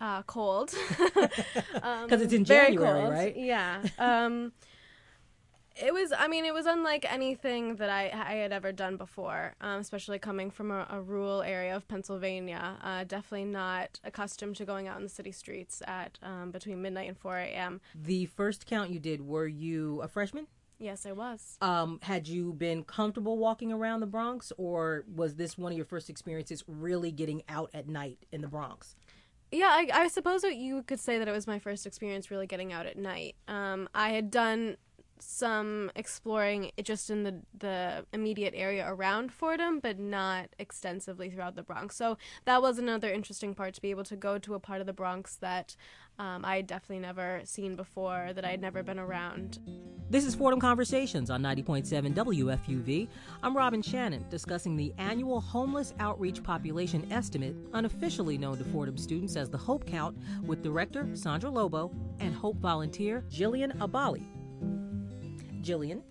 Uh, 0.01 0.23
cold, 0.23 0.75
because 0.89 1.31
um, 1.83 2.13
it's 2.13 2.33
in 2.33 2.45
January, 2.45 3.11
right? 3.11 3.37
Yeah. 3.37 3.83
Um, 3.99 4.53
it 5.81 5.93
was 5.93 6.13
i 6.17 6.27
mean 6.29 6.45
it 6.45 6.55
was 6.55 6.67
unlike 6.67 7.07
anything 7.11 7.77
that 7.77 7.91
i, 7.91 8.05
I 8.05 8.35
had 8.35 8.53
ever 8.53 8.73
done 8.73 8.97
before 8.97 9.55
um, 9.61 9.81
especially 9.81 10.19
coming 10.19 10.51
from 10.51 10.71
a, 10.71 10.87
a, 10.91 11.01
rural 11.01 11.43
area 11.43 11.75
of 11.75 11.87
pennsylvania 11.89 12.77
uh, 12.83 13.05
definitely 13.05 13.47
not 13.47 14.01
accustomed 14.05 14.57
to 14.57 14.65
going 14.65 14.89
out 14.89 14.97
in 14.99 15.05
the 15.05 15.09
city 15.09 15.33
streets 15.33 15.83
at 15.87 16.19
um, 16.23 16.51
between 16.51 16.83
midnight 16.83 17.09
and 17.09 17.19
4 17.19 17.39
a.m 17.39 17.81
the 17.95 18.27
first 18.27 18.67
count 18.67 18.91
you 18.91 18.99
did 18.99 19.21
were 19.27 19.47
you 19.47 20.01
a 20.03 20.09
freshman? 20.09 20.47
Yes 20.79 21.07
i 21.07 21.13
was. 21.13 21.57
Um, 21.61 21.99
had 22.03 22.29
you 22.29 22.53
been 22.53 22.85
comfortable 22.85 23.37
walking 23.37 23.73
around 23.73 24.01
the 24.01 24.07
bronx 24.07 24.53
or 24.57 25.05
was 25.13 25.35
this 25.35 25.59
one 25.59 25.73
of 25.73 25.77
your 25.77 25.87
first 25.87 26.09
experiences 26.09 26.63
really 26.69 27.11
getting 27.11 27.43
out 27.49 27.71
at 27.75 27.89
night 27.89 28.19
in 28.31 28.43
the 28.43 28.49
bronx? 28.49 28.95
Yeah, 29.51 29.69
I, 29.71 29.89
I 29.93 30.09
suppose 30.09 30.45
you 30.45 30.83
could 30.83 31.01
say 31.01 31.19
that 31.19 31.27
it 31.27 31.33
was 31.33 31.47
my 31.47 31.59
first 31.59 31.87
experience 31.87 32.31
really 32.31 32.47
getting 32.47 32.73
out 32.73 32.85
at 32.87 32.99
night. 32.99 33.35
Um, 33.49 33.89
I 33.95 34.11
had 34.11 34.31
done 34.31 34.77
some 35.23 35.91
exploring 35.97 36.71
just 36.83 37.11
in 37.11 37.23
the 37.25 37.41
the 37.59 38.05
immediate 38.13 38.55
area 38.57 38.87
around 38.89 39.33
Fordham, 39.33 39.81
but 39.81 39.99
not 39.99 40.49
extensively 40.59 41.31
throughout 41.31 41.57
the 41.57 41.63
Bronx. 41.63 41.97
So 41.97 42.19
that 42.45 42.63
was 42.63 42.79
another 42.79 43.11
interesting 43.11 43.55
part 43.55 43.75
to 43.75 43.83
be 43.83 43.91
able 43.91 44.05
to 44.05 44.17
go 44.17 44.39
to 44.39 44.55
a 44.55 44.61
part 44.61 44.81
of 44.81 44.87
the 44.87 44.93
Bronx 44.93 45.37
that 45.37 45.77
um, 46.19 46.45
I 46.45 46.57
had 46.57 46.67
definitely 46.67 47.01
never 47.01 47.41
seen 47.45 47.77
before, 47.77 48.33
that 48.35 48.45
I 48.45 48.49
had 48.49 48.61
never 48.61 48.83
been 48.83 48.99
around. 48.99 49.61
This 50.11 50.25
is 50.25 50.35
Fordham 50.35 50.61
Conversations 50.61 51.31
on 51.31 51.43
90.7 51.43 52.15
WFUV. 52.15 53.09
I'm 53.43 53.57
Robin 53.57 53.83
Shannon, 53.83 54.25
discussing 54.31 54.75
the 54.75 54.93
annual 54.99 55.41
homeless 55.41 55.95
outreach 56.01 56.43
population 56.43 57.07
estimate, 57.13 57.55
unofficially 57.73 58.39
known 58.39 58.59
to 58.59 58.65
Fordham 58.65 58.97
students 58.97 59.37
as 59.37 59.51
the 59.51 59.59
Hope 59.59 59.87
Count, 59.87 60.17
with 60.45 60.63
director 60.63 61.09
Sandra 61.13 61.51
Lobo 61.51 61.93
and 62.21 62.35
Hope 62.35 62.57
volunteer 62.57 63.23
Jillian 63.31 63.77
Abali. 63.79 64.38
Jillian, 65.63 66.03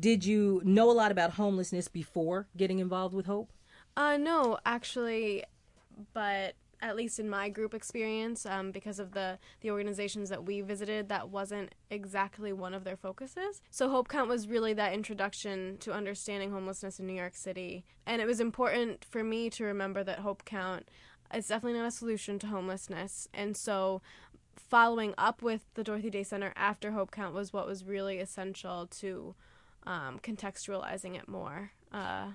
did 0.00 0.24
you 0.24 0.60
know 0.64 0.90
a 0.90 0.92
lot 0.92 1.10
about 1.10 1.32
homelessness 1.32 1.88
before 1.88 2.46
getting 2.56 2.78
involved 2.78 3.14
with 3.14 3.26
Hope? 3.26 3.52
Uh, 3.96 4.16
no, 4.16 4.58
actually, 4.64 5.44
but 6.14 6.54
at 6.80 6.96
least 6.96 7.20
in 7.20 7.30
my 7.30 7.48
group 7.48 7.74
experience, 7.74 8.44
um, 8.44 8.72
because 8.72 8.98
of 8.98 9.12
the 9.12 9.38
the 9.60 9.70
organizations 9.70 10.28
that 10.30 10.44
we 10.44 10.60
visited, 10.60 11.08
that 11.08 11.28
wasn't 11.28 11.74
exactly 11.90 12.52
one 12.52 12.74
of 12.74 12.84
their 12.84 12.96
focuses. 12.96 13.62
So 13.70 13.88
Hope 13.88 14.08
Count 14.08 14.28
was 14.28 14.48
really 14.48 14.72
that 14.74 14.92
introduction 14.92 15.76
to 15.78 15.92
understanding 15.92 16.50
homelessness 16.50 16.98
in 16.98 17.06
New 17.06 17.14
York 17.14 17.36
City, 17.36 17.84
and 18.06 18.20
it 18.20 18.26
was 18.26 18.40
important 18.40 19.04
for 19.04 19.22
me 19.22 19.48
to 19.50 19.64
remember 19.64 20.02
that 20.02 20.20
Hope 20.20 20.44
Count 20.44 20.88
is 21.32 21.48
definitely 21.48 21.78
not 21.78 21.86
a 21.86 21.92
solution 21.92 22.38
to 22.40 22.48
homelessness, 22.48 23.28
and 23.32 23.56
so 23.56 24.02
following 24.56 25.14
up 25.18 25.42
with 25.42 25.62
the 25.74 25.84
Dorothy 25.84 26.10
Day 26.10 26.22
Center 26.22 26.52
after 26.56 26.92
Hope 26.92 27.10
Count 27.10 27.34
was 27.34 27.52
what 27.52 27.66
was 27.66 27.84
really 27.84 28.18
essential 28.18 28.86
to 28.86 29.34
um, 29.84 30.18
contextualizing 30.22 31.16
it 31.16 31.28
more. 31.28 31.72
Uh, 31.92 32.32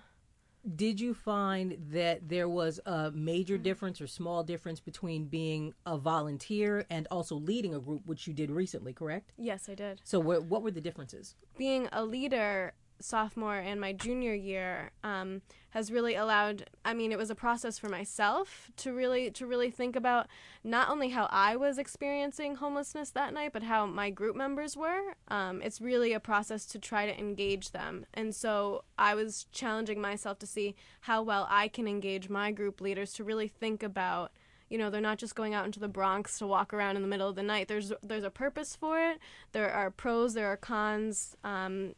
did 0.76 1.00
you 1.00 1.14
find 1.14 1.78
that 1.92 2.28
there 2.28 2.50
was 2.50 2.80
a 2.86 3.12
major 3.12 3.58
difference 3.58 4.02
or 4.02 4.08
small 4.08 4.44
difference 4.44 4.80
between 4.80 5.26
being 5.26 5.74
a 5.86 5.98
volunteer 5.98 6.86
and 6.90 7.08
also 7.10 7.36
leading 7.36 7.74
a 7.74 7.80
group, 7.80 8.02
which 8.06 8.28
you 8.28 8.34
did 8.34 8.52
recently, 8.52 8.92
correct? 8.92 9.32
Yes, 9.38 9.70
I 9.70 9.76
did. 9.76 10.02
So, 10.04 10.22
wh- 10.22 10.50
what 10.50 10.64
were 10.64 10.72
the 10.72 10.82
differences? 10.82 11.36
Being 11.58 11.88
a 11.94 12.04
leader, 12.04 12.74
sophomore 13.00 13.58
and 13.58 13.80
my 13.80 13.94
junior 13.94 14.34
year 14.34 14.92
um, 15.04 15.42
has 15.72 15.92
really 15.92 16.16
allowed 16.16 16.70
i 16.84 16.94
mean 16.94 17.12
it 17.12 17.18
was 17.18 17.30
a 17.30 17.36
process 17.36 17.78
for 17.78 17.90
myself 17.90 18.72
to 18.76 18.94
really 18.94 19.30
to 19.30 19.46
really 19.46 19.70
think 19.70 19.96
about 19.96 20.28
not 20.64 20.90
only 20.90 21.10
how 21.10 21.28
i 21.32 21.56
was 21.56 21.78
experiencing 21.78 22.56
homelessness 22.56 23.10
that 23.12 23.34
night 23.34 23.52
but 23.54 23.64
how 23.64 23.86
my 23.86 24.10
group 24.10 24.36
members 24.36 24.76
were 24.76 25.16
um, 25.28 25.62
it's 25.62 25.82
really 25.82 26.14
a 26.14 26.20
process 26.20 26.66
to 26.66 26.80
try 26.80 27.06
to 27.06 27.20
engage 27.20 27.72
them 27.72 28.06
and 28.14 28.34
so 28.36 28.84
i 28.98 29.14
was 29.14 29.46
challenging 29.52 30.02
myself 30.02 30.40
to 30.40 30.48
see 30.48 30.76
how 31.02 31.22
well 31.22 31.48
i 31.50 31.68
can 31.68 31.88
engage 31.88 32.30
my 32.30 32.52
group 32.52 32.82
leaders 32.82 33.14
to 33.14 33.24
really 33.24 33.48
think 33.48 33.84
about 33.84 34.32
you 34.70 34.78
know 34.78 34.90
they're 34.90 35.02
not 35.02 35.18
just 35.18 35.36
going 35.36 35.54
out 35.54 35.66
into 35.66 35.80
the 35.80 35.88
Bronx 35.88 36.40
to 36.40 36.48
walk 36.48 36.74
around 36.74 36.96
in 36.96 37.02
the 37.02 37.08
middle 37.08 37.30
of 37.30 37.36
the 37.36 37.44
night. 37.44 37.68
There's 37.68 37.94
there's 38.04 38.24
a 38.24 38.30
purpose 38.30 38.76
for 38.76 39.00
it. 39.00 39.20
There 39.52 39.72
are 39.72 39.90
pros, 39.90 40.34
there 40.34 40.48
are 40.48 40.58
cons. 40.58 41.36
Um, 41.44 41.94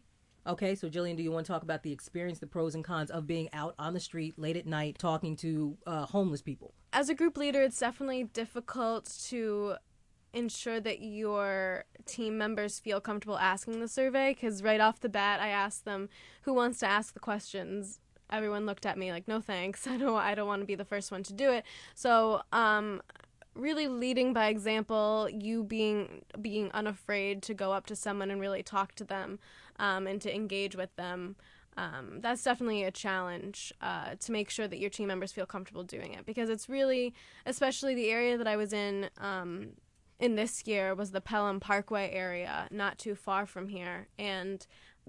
Okay, 0.47 0.73
so 0.73 0.89
Jillian, 0.89 1.15
do 1.17 1.23
you 1.23 1.31
want 1.31 1.45
to 1.45 1.51
talk 1.51 1.63
about 1.63 1.83
the 1.83 1.91
experience, 1.91 2.39
the 2.39 2.47
pros 2.47 2.73
and 2.73 2.83
cons 2.83 3.11
of 3.11 3.27
being 3.27 3.49
out 3.53 3.75
on 3.77 3.93
the 3.93 3.99
street 3.99 4.37
late 4.37 4.57
at 4.57 4.65
night 4.65 4.97
talking 4.97 5.35
to 5.37 5.77
uh, 5.85 6.05
homeless 6.05 6.41
people? 6.41 6.73
As 6.91 7.09
a 7.09 7.13
group 7.13 7.37
leader, 7.37 7.61
it's 7.61 7.79
definitely 7.79 8.23
difficult 8.23 9.05
to 9.27 9.75
ensure 10.33 10.79
that 10.79 11.01
your 11.01 11.85
team 12.05 12.37
members 12.37 12.79
feel 12.79 13.01
comfortable 13.01 13.37
asking 13.37 13.79
the 13.79 13.87
survey 13.87 14.33
because 14.33 14.63
right 14.63 14.79
off 14.79 14.99
the 14.99 15.09
bat, 15.09 15.39
I 15.39 15.49
asked 15.49 15.85
them 15.85 16.09
who 16.43 16.53
wants 16.53 16.79
to 16.79 16.87
ask 16.87 17.13
the 17.13 17.19
questions. 17.19 17.99
Everyone 18.31 18.65
looked 18.65 18.85
at 18.85 18.97
me 18.97 19.11
like, 19.11 19.27
"No 19.27 19.41
thanks. 19.41 19.87
I 19.87 19.97
don't. 19.97 20.15
I 20.15 20.35
don't 20.35 20.47
want 20.47 20.61
to 20.61 20.65
be 20.67 20.75
the 20.75 20.85
first 20.85 21.11
one 21.11 21.23
to 21.23 21.33
do 21.33 21.51
it." 21.51 21.65
So, 21.95 22.41
um, 22.51 23.01
really 23.59 23.87
leading 23.87 24.33
by 24.33 24.47
example, 24.47 25.29
you 25.31 25.63
being 25.63 26.23
being 26.41 26.71
unafraid 26.71 27.43
to 27.43 27.53
go 27.53 27.71
up 27.71 27.85
to 27.87 27.95
someone 27.95 28.31
and 28.31 28.41
really 28.41 28.63
talk 28.63 28.95
to 28.95 29.03
them 29.03 29.39
um, 29.77 30.07
and 30.07 30.21
to 30.21 30.33
engage 30.33 30.75
with 30.75 30.95
them. 30.95 31.35
Um, 31.77 32.19
that's 32.19 32.43
definitely 32.43 32.83
a 32.83 32.91
challenge 32.91 33.71
uh, 33.81 34.15
to 34.19 34.31
make 34.31 34.49
sure 34.49 34.67
that 34.67 34.79
your 34.79 34.89
team 34.89 35.07
members 35.07 35.31
feel 35.31 35.45
comfortable 35.45 35.83
doing 35.83 36.13
it 36.13 36.25
because 36.25 36.49
it's 36.49 36.67
really, 36.67 37.13
especially 37.45 37.95
the 37.95 38.09
area 38.09 38.37
that 38.37 38.47
I 38.47 38.57
was 38.57 38.73
in 38.73 39.09
um, 39.17 39.69
in 40.19 40.35
this 40.35 40.67
year 40.67 40.93
was 40.93 41.11
the 41.11 41.21
Pelham 41.21 41.59
Parkway 41.59 42.11
area, 42.11 42.67
not 42.71 42.97
too 42.97 43.15
far 43.15 43.45
from 43.45 43.69
here, 43.69 44.09
and 44.17 44.65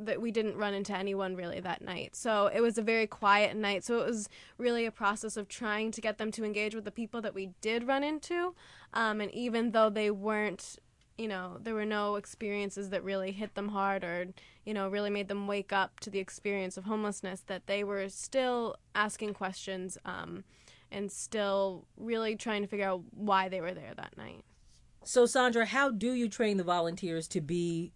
that 0.07 0.21
we 0.21 0.31
didn't 0.31 0.57
run 0.57 0.75
into 0.75 0.97
anyone 0.97 1.37
really 1.37 1.61
that 1.61 1.83
night. 1.83 2.17
So 2.17 2.47
it 2.47 2.61
was 2.61 2.79
a 2.79 2.83
very 2.83 3.07
quiet 3.07 3.57
night. 3.57 3.85
So 3.85 4.01
it 4.01 4.07
was 4.07 4.29
really 4.59 4.87
a 4.87 4.91
process 4.91 5.37
of 5.37 5.49
trying 5.49 5.91
to 5.93 6.01
get 6.01 6.19
them 6.19 6.31
to 6.33 6.45
engage 6.45 6.75
with 6.75 6.85
the 6.85 6.91
people 6.91 7.21
that 7.23 7.35
we 7.35 7.51
did 7.61 7.87
run 7.87 8.03
into, 8.03 8.55
um, 8.95 9.21
and 9.21 9.33
even 9.33 9.73
though 9.73 9.91
they 9.91 10.11
weren't 10.11 10.79
you 11.21 11.29
know, 11.29 11.59
there 11.63 11.75
were 11.75 11.85
no 11.85 12.15
experiences 12.15 12.89
that 12.89 13.05
really 13.05 13.31
hit 13.31 13.55
them 13.55 13.69
hard 13.69 14.05
or, 14.05 14.29
you 14.65 14.73
know, 14.73 14.89
really 14.89 15.11
made 15.11 15.29
them 15.29 15.47
wake 15.47 15.71
up 15.71 16.01
to 16.01 16.09
the 16.09 16.19
experience 16.19 16.79
of 16.79 16.85
homelessness, 16.85 17.43
that 17.43 17.67
they 17.67 17.85
were 17.85 18.09
still 18.09 18.77
asking 18.95 19.35
questions 19.35 19.99
um, 20.07 20.45
and 20.91 21.13
still 21.13 21.87
really 21.99 22.37
trying 22.37 22.63
to 22.63 22.69
figure 22.69 22.87
out 22.87 23.03
why 23.11 23.51
they 23.51 23.61
were 23.61 23.75
there 23.75 23.93
that 23.95 24.17
night. 24.17 24.43
So, 25.05 25.27
Sandra, 25.27 25.67
how 25.67 25.91
do 25.91 26.15
you 26.15 26.27
train 26.27 26.57
the 26.57 26.65
volunteers 26.65 27.29
to 27.29 27.43
be 27.43 27.93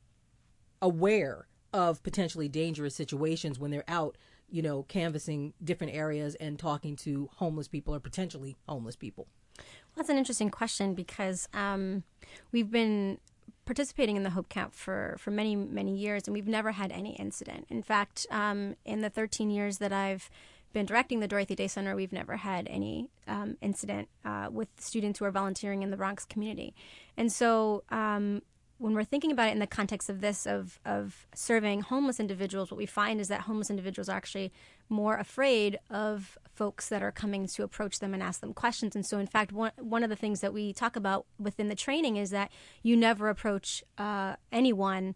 aware 0.83 1.47
of 1.75 2.03
potentially 2.05 2.49
dangerous 2.49 2.95
situations 2.95 3.59
when 3.59 3.73
they're 3.73 3.85
out, 3.89 4.17
you 4.49 4.63
know, 4.63 4.85
canvassing 4.85 5.53
different 5.63 5.93
areas 5.93 6.37
and 6.37 6.57
talking 6.57 6.95
to 6.95 7.29
homeless 7.35 7.67
people 7.67 7.93
or 7.93 7.99
potentially 7.99 8.57
homeless 8.69 8.95
people? 8.95 9.27
Well, 9.59 9.65
That's 9.97 10.09
an 10.09 10.17
interesting 10.17 10.51
question 10.51 10.95
because 10.95 11.49
um, 11.53 12.05
we've 12.53 12.71
been 12.71 13.19
participating 13.65 14.17
in 14.17 14.23
the 14.23 14.31
Hope 14.31 14.49
Count 14.49 14.73
for, 14.73 15.17
for 15.19 15.33
many, 15.33 15.57
many 15.57 15.97
years, 15.97 16.23
and 16.27 16.35
we've 16.35 16.47
never 16.47 16.73
had 16.73 16.93
any 16.93 17.17
incident. 17.17 17.67
In 17.69 17.83
fact, 17.83 18.27
um, 18.31 18.77
in 18.85 19.01
the 19.01 19.11
13 19.11 19.51
years 19.51 19.79
that 19.79 19.93
I've 19.93 20.31
been 20.73 20.87
directing 20.87 21.19
the 21.19 21.29
Dorothy 21.29 21.57
Day 21.57 21.67
Center, 21.67 21.97
we've 21.97 22.13
never 22.13 22.37
had 22.37 22.69
any 22.71 23.09
um, 23.27 23.57
incident 23.61 24.09
uh, 24.25 24.49
with 24.51 24.69
students 24.79 25.19
who 25.19 25.25
are 25.25 25.31
volunteering 25.33 25.83
in 25.83 25.91
the 25.91 25.97
Bronx 25.97 26.25
community. 26.25 26.73
And 27.17 27.33
so 27.33 27.83
um, 27.91 28.43
when 28.85 28.93
we're 28.93 29.03
thinking 29.03 29.33
about 29.33 29.49
it 29.49 29.53
in 29.53 29.61
the 29.61 29.67
context 29.67 30.11
of 30.11 30.21
this 30.21 30.47
of 30.47 30.79
of 30.85 31.27
serving 31.35 31.81
homeless 31.81 32.21
individuals, 32.21 32.71
what 32.71 32.77
we 32.77 32.85
find 32.85 33.19
is 33.19 33.29
that 33.29 33.41
homeless 33.41 33.71
individuals 33.71 34.11
are 34.11 34.17
actually 34.17 34.53
more 34.91 35.17
afraid 35.17 35.79
of 35.89 36.37
folks 36.53 36.91
that 36.91 37.03
are 37.03 37.11
coming 37.11 37.47
to 37.47 37.63
approach 37.63 38.01
them 38.01 38.13
and 38.13 38.23
ask 38.23 38.43
them 38.43 38.53
questions. 38.53 38.95
And 38.95 39.07
so, 39.07 39.17
in 39.17 39.27
fact, 39.27 39.53
one 39.53 39.73
one 39.79 40.05
of 40.05 40.11
the 40.11 40.17
things 40.17 40.43
that 40.43 40.53
we 40.53 40.75
talk 40.75 40.97
about 40.97 41.25
within 41.39 41.69
the 41.69 41.75
training 41.75 42.19
is 42.19 42.29
that 42.29 42.53
you 42.83 42.95
never 42.95 43.31
approach 43.31 43.83
uh, 43.97 44.37
anyone 44.53 45.15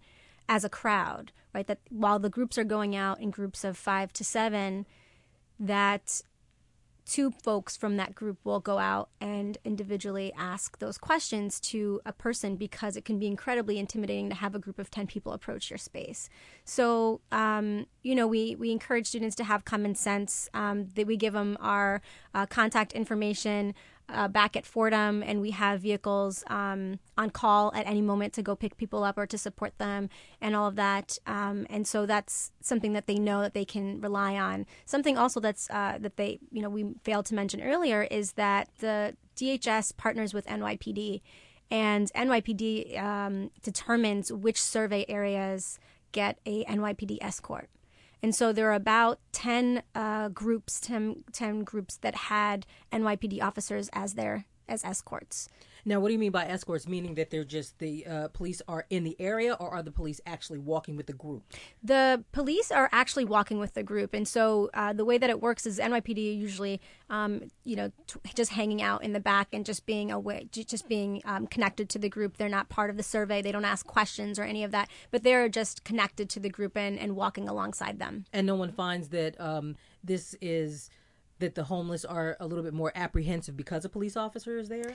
as 0.49 0.65
a 0.65 0.71
crowd, 0.71 1.31
right? 1.53 1.67
That 1.67 1.81
while 1.91 2.19
the 2.19 2.31
groups 2.31 2.57
are 2.57 2.65
going 2.65 2.97
out 2.97 3.21
in 3.21 3.31
groups 3.31 3.65
of 3.65 3.77
five 3.77 4.15
to 4.15 4.25
seven, 4.25 4.87
that 5.61 6.23
two 7.09 7.31
folks 7.31 7.77
from 7.77 7.97
that 7.97 8.15
group 8.15 8.39
will 8.45 8.61
go 8.61 8.79
out 8.79 9.09
and 9.19 9.57
individually 9.65 10.31
ask 10.37 10.79
those 10.79 10.99
questions 10.99 11.59
to 11.59 12.01
a 12.05 12.13
person 12.13 12.55
because 12.55 12.97
it 12.97 13.05
can 13.05 13.19
be 13.19 13.27
incredibly 13.27 13.79
intimidating 13.79 14.29
to 14.29 14.35
have 14.35 14.55
a 14.55 14.59
group 14.59 14.79
of 14.79 14.91
10 14.91 15.07
people 15.07 15.33
approach 15.33 15.71
your 15.71 15.79
space. 15.79 16.29
So, 16.65 17.23
um, 17.33 17.87
you 18.03 18.15
know, 18.15 18.27
we, 18.27 18.57
we 18.57 18.71
encourage 18.71 19.07
students 19.07 19.35
to 19.37 19.45
have 19.45 19.65
common 19.65 19.95
sense, 19.95 20.51
um, 20.53 20.89
that 20.97 21.07
we 21.07 21.17
give 21.17 21.33
them 21.33 21.57
our 21.61 22.03
uh, 22.35 22.45
contact 22.45 22.93
information 22.93 23.75
uh, 24.09 24.29
back 24.29 24.57
at 24.57 24.65
Fordham, 24.65 25.23
and 25.23 25.41
we 25.41 25.51
have 25.51 25.83
vehicles 25.83 26.43
um, 26.49 26.99
on 27.17 27.31
call 27.31 27.73
at 27.75 27.87
any 27.87 28.01
moment 28.01 28.33
to 28.35 28.43
go 28.43 28.57
pick 28.57 28.77
people 28.77 29.05
up 29.05 29.19
or 29.19 29.27
to 29.27 29.39
support 29.39 29.77
them, 29.79 30.09
and 30.41 30.57
all 30.57 30.67
of 30.67 30.77
that. 30.77 31.19
Um, 31.27 31.67
and 31.69 31.87
so 31.87 32.07
that's 32.07 32.53
something 32.61 32.93
that 32.95 33.07
they 33.07 33.17
know 33.17 33.41
that 33.43 33.55
they 33.55 33.65
can 33.65 34.01
rely 34.01 34.35
on. 34.35 34.67
Something 34.87 35.19
also 35.19 35.41
that's 35.41 35.69
uh, 35.71 35.99
that 36.01 36.17
they, 36.17 36.39
you 36.51 36.63
know, 36.63 36.71
we 36.71 36.95
failed 37.05 37.27
to 37.27 37.35
mention 37.35 37.61
earlier 37.63 38.03
is 38.03 38.33
that 38.33 38.69
the 38.79 39.17
DHS 39.37 39.97
partners 39.97 40.35
with 40.35 40.47
NYPD, 40.47 41.21
and 41.71 42.11
NYPD 42.15 43.03
um, 43.03 43.51
determines 43.63 44.33
which 44.33 44.61
survey 44.61 45.05
areas 45.09 45.79
get 46.13 46.39
a 46.47 46.65
NYPD 46.65 47.19
escort. 47.21 47.69
And 48.23 48.35
so 48.35 48.53
there 48.53 48.69
are 48.71 48.75
about 48.75 49.21
10 49.33 49.83
uh, 49.95 50.29
groups, 50.29 50.81
10, 50.81 51.25
10 51.33 51.65
groups 51.65 51.97
that 51.99 52.15
had 52.15 52.67
NYPD 52.93 53.43
officers 53.43 53.89
as 53.93 54.15
their 54.15 54.45
as 54.69 54.85
escorts. 54.85 55.49
Now, 55.85 56.01
what 56.01 56.09
do 56.09 56.13
you 56.13 56.19
mean 56.19 56.33
by 56.33 56.45
escorts? 56.45 56.87
Meaning 56.87 57.15
that 57.15 57.31
they're 57.31 57.45
just 57.45 57.79
the 57.79 58.07
uh, 58.07 58.29
police 58.29 58.61
are 58.69 58.85
in 58.91 59.05
the 59.05 59.17
area, 59.19 59.55
or 59.55 59.71
are 59.71 59.83
the 59.83 59.91
police 59.91 60.21
actually 60.27 60.59
walking 60.59 60.97
with 60.97 61.07
the 61.07 61.13
group? 61.13 61.45
The 61.83 62.25
police 62.33 62.71
are 62.71 62.89
actually 62.93 63.25
walking 63.25 63.59
with 63.59 63.75
the 63.75 63.83
group, 63.83 64.13
and 64.13 64.27
so 64.27 64.71
uh, 64.75 64.93
the 64.93 65.05
way 65.05 65.19
that 65.19 65.31
it 65.31 65.41
works 65.41 65.67
is 65.67 65.79
NYPD 65.79 66.39
usually, 66.39 66.81
um, 67.09 67.45
you 67.65 67.77
know, 67.77 67.91
t- 68.07 68.21
just 68.35 68.53
hanging 68.53 68.83
out 68.83 69.03
in 69.03 69.13
the 69.13 69.21
back 69.21 69.49
and 69.53 69.65
just 69.65 69.87
being 69.87 70.11
away, 70.11 70.49
just 70.53 70.89
being 70.89 71.23
um, 71.25 71.47
connected 71.47 71.89
to 71.91 71.99
the 71.99 72.09
group. 72.09 72.37
They're 72.37 72.49
not 72.49 72.69
part 72.69 72.91
of 72.91 72.97
the 72.97 73.03
survey. 73.03 73.41
They 73.41 73.53
don't 73.53 73.65
ask 73.65 73.87
questions 73.87 74.39
or 74.39 74.43
any 74.43 74.65
of 74.65 74.73
that, 74.73 74.91
but 75.11 75.23
they're 75.23 75.49
just 75.49 75.85
connected 75.85 76.29
to 76.31 76.41
the 76.41 76.51
group 76.51 76.77
and, 76.77 76.99
and 76.99 77.17
walking 77.17 77.49
alongside 77.49 77.99
them. 77.99 78.25
And 78.33 78.47
no 78.47 78.57
one 78.57 78.73
finds 78.73 79.09
that 79.09 79.41
um, 79.41 79.77
this 80.05 80.35
is 80.41 80.91
that 81.39 81.55
the 81.55 81.65
homeless 81.65 82.05
are 82.05 82.37
a 82.41 82.47
little 82.47 82.65
bit 82.65 82.75
more 82.75 82.93
apprehensive 82.95 83.57
because 83.57 83.85
a 83.85 83.89
police 83.89 84.17
officer 84.17 84.59
is 84.59 84.69
there? 84.69 84.95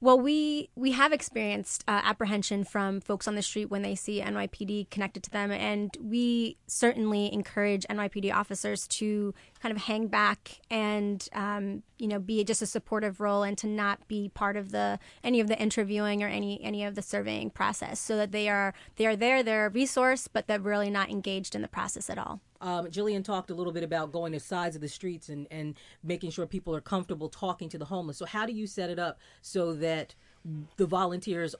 Well, 0.00 0.20
we 0.20 0.70
we 0.76 0.92
have 0.92 1.12
experienced 1.12 1.82
uh, 1.88 2.00
apprehension 2.04 2.62
from 2.62 3.00
folks 3.00 3.26
on 3.26 3.34
the 3.34 3.42
street 3.42 3.64
when 3.64 3.82
they 3.82 3.96
see 3.96 4.20
NYPD 4.20 4.90
connected 4.90 5.24
to 5.24 5.30
them, 5.30 5.50
and 5.50 5.96
we 6.00 6.56
certainly 6.68 7.32
encourage 7.32 7.84
NYPD 7.90 8.32
officers 8.32 8.86
to 8.88 9.34
kind 9.60 9.74
of 9.74 9.82
hang 9.82 10.06
back 10.06 10.60
and 10.70 11.28
um, 11.32 11.82
you 11.98 12.06
know 12.06 12.20
be 12.20 12.44
just 12.44 12.62
a 12.62 12.66
supportive 12.66 13.20
role 13.20 13.42
and 13.42 13.58
to 13.58 13.66
not 13.66 14.06
be 14.06 14.28
part 14.28 14.56
of 14.56 14.70
the 14.70 15.00
any 15.24 15.40
of 15.40 15.48
the 15.48 15.58
interviewing 15.58 16.22
or 16.22 16.28
any 16.28 16.62
any 16.62 16.84
of 16.84 16.94
the 16.94 17.02
surveying 17.02 17.50
process, 17.50 17.98
so 17.98 18.16
that 18.16 18.30
they 18.30 18.48
are 18.48 18.74
they 18.96 19.06
are 19.06 19.16
there, 19.16 19.42
they're 19.42 19.66
a 19.66 19.70
resource, 19.70 20.28
but 20.28 20.46
they're 20.46 20.60
really 20.60 20.90
not 20.90 21.10
engaged 21.10 21.56
in 21.56 21.62
the 21.62 21.66
process 21.66 22.08
at 22.08 22.18
all. 22.18 22.40
Um, 22.60 22.86
Jillian 22.86 23.24
talked 23.24 23.50
a 23.50 23.54
little 23.54 23.72
bit 23.72 23.84
about 23.84 24.12
going 24.12 24.32
to 24.32 24.40
sides 24.40 24.74
of 24.74 24.82
the 24.82 24.88
streets 24.88 25.28
and, 25.28 25.46
and 25.50 25.74
making 26.02 26.30
sure 26.30 26.46
people 26.46 26.74
are 26.74 26.80
comfortable 26.80 27.28
talking 27.28 27.68
to 27.68 27.78
the 27.78 27.84
homeless. 27.84 28.18
So, 28.18 28.26
how 28.26 28.46
do 28.46 28.52
you 28.52 28.66
set 28.66 28.90
it 28.90 28.98
up 28.98 29.18
so 29.42 29.74
that 29.74 30.14
the 30.76 30.86
volunteers 30.86 31.54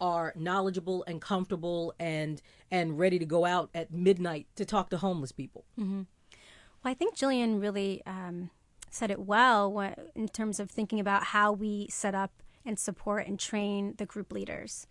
are 0.00 0.32
knowledgeable 0.34 1.04
and 1.06 1.20
comfortable 1.20 1.94
and 1.98 2.40
and 2.70 2.98
ready 2.98 3.18
to 3.18 3.26
go 3.26 3.44
out 3.44 3.70
at 3.74 3.92
midnight 3.92 4.46
to 4.56 4.64
talk 4.64 4.90
to 4.90 4.96
homeless 4.96 5.32
people? 5.32 5.64
Mm-hmm. 5.78 6.02
Well, 6.82 6.90
I 6.90 6.94
think 6.94 7.16
Jillian 7.16 7.60
really 7.60 8.02
um, 8.06 8.50
said 8.90 9.10
it 9.10 9.20
well 9.20 9.78
in 10.14 10.28
terms 10.28 10.58
of 10.58 10.70
thinking 10.70 10.98
about 10.98 11.24
how 11.24 11.52
we 11.52 11.88
set 11.90 12.14
up 12.14 12.42
and 12.64 12.78
support 12.78 13.26
and 13.26 13.38
train 13.38 13.94
the 13.98 14.06
group 14.06 14.32
leaders. 14.32 14.86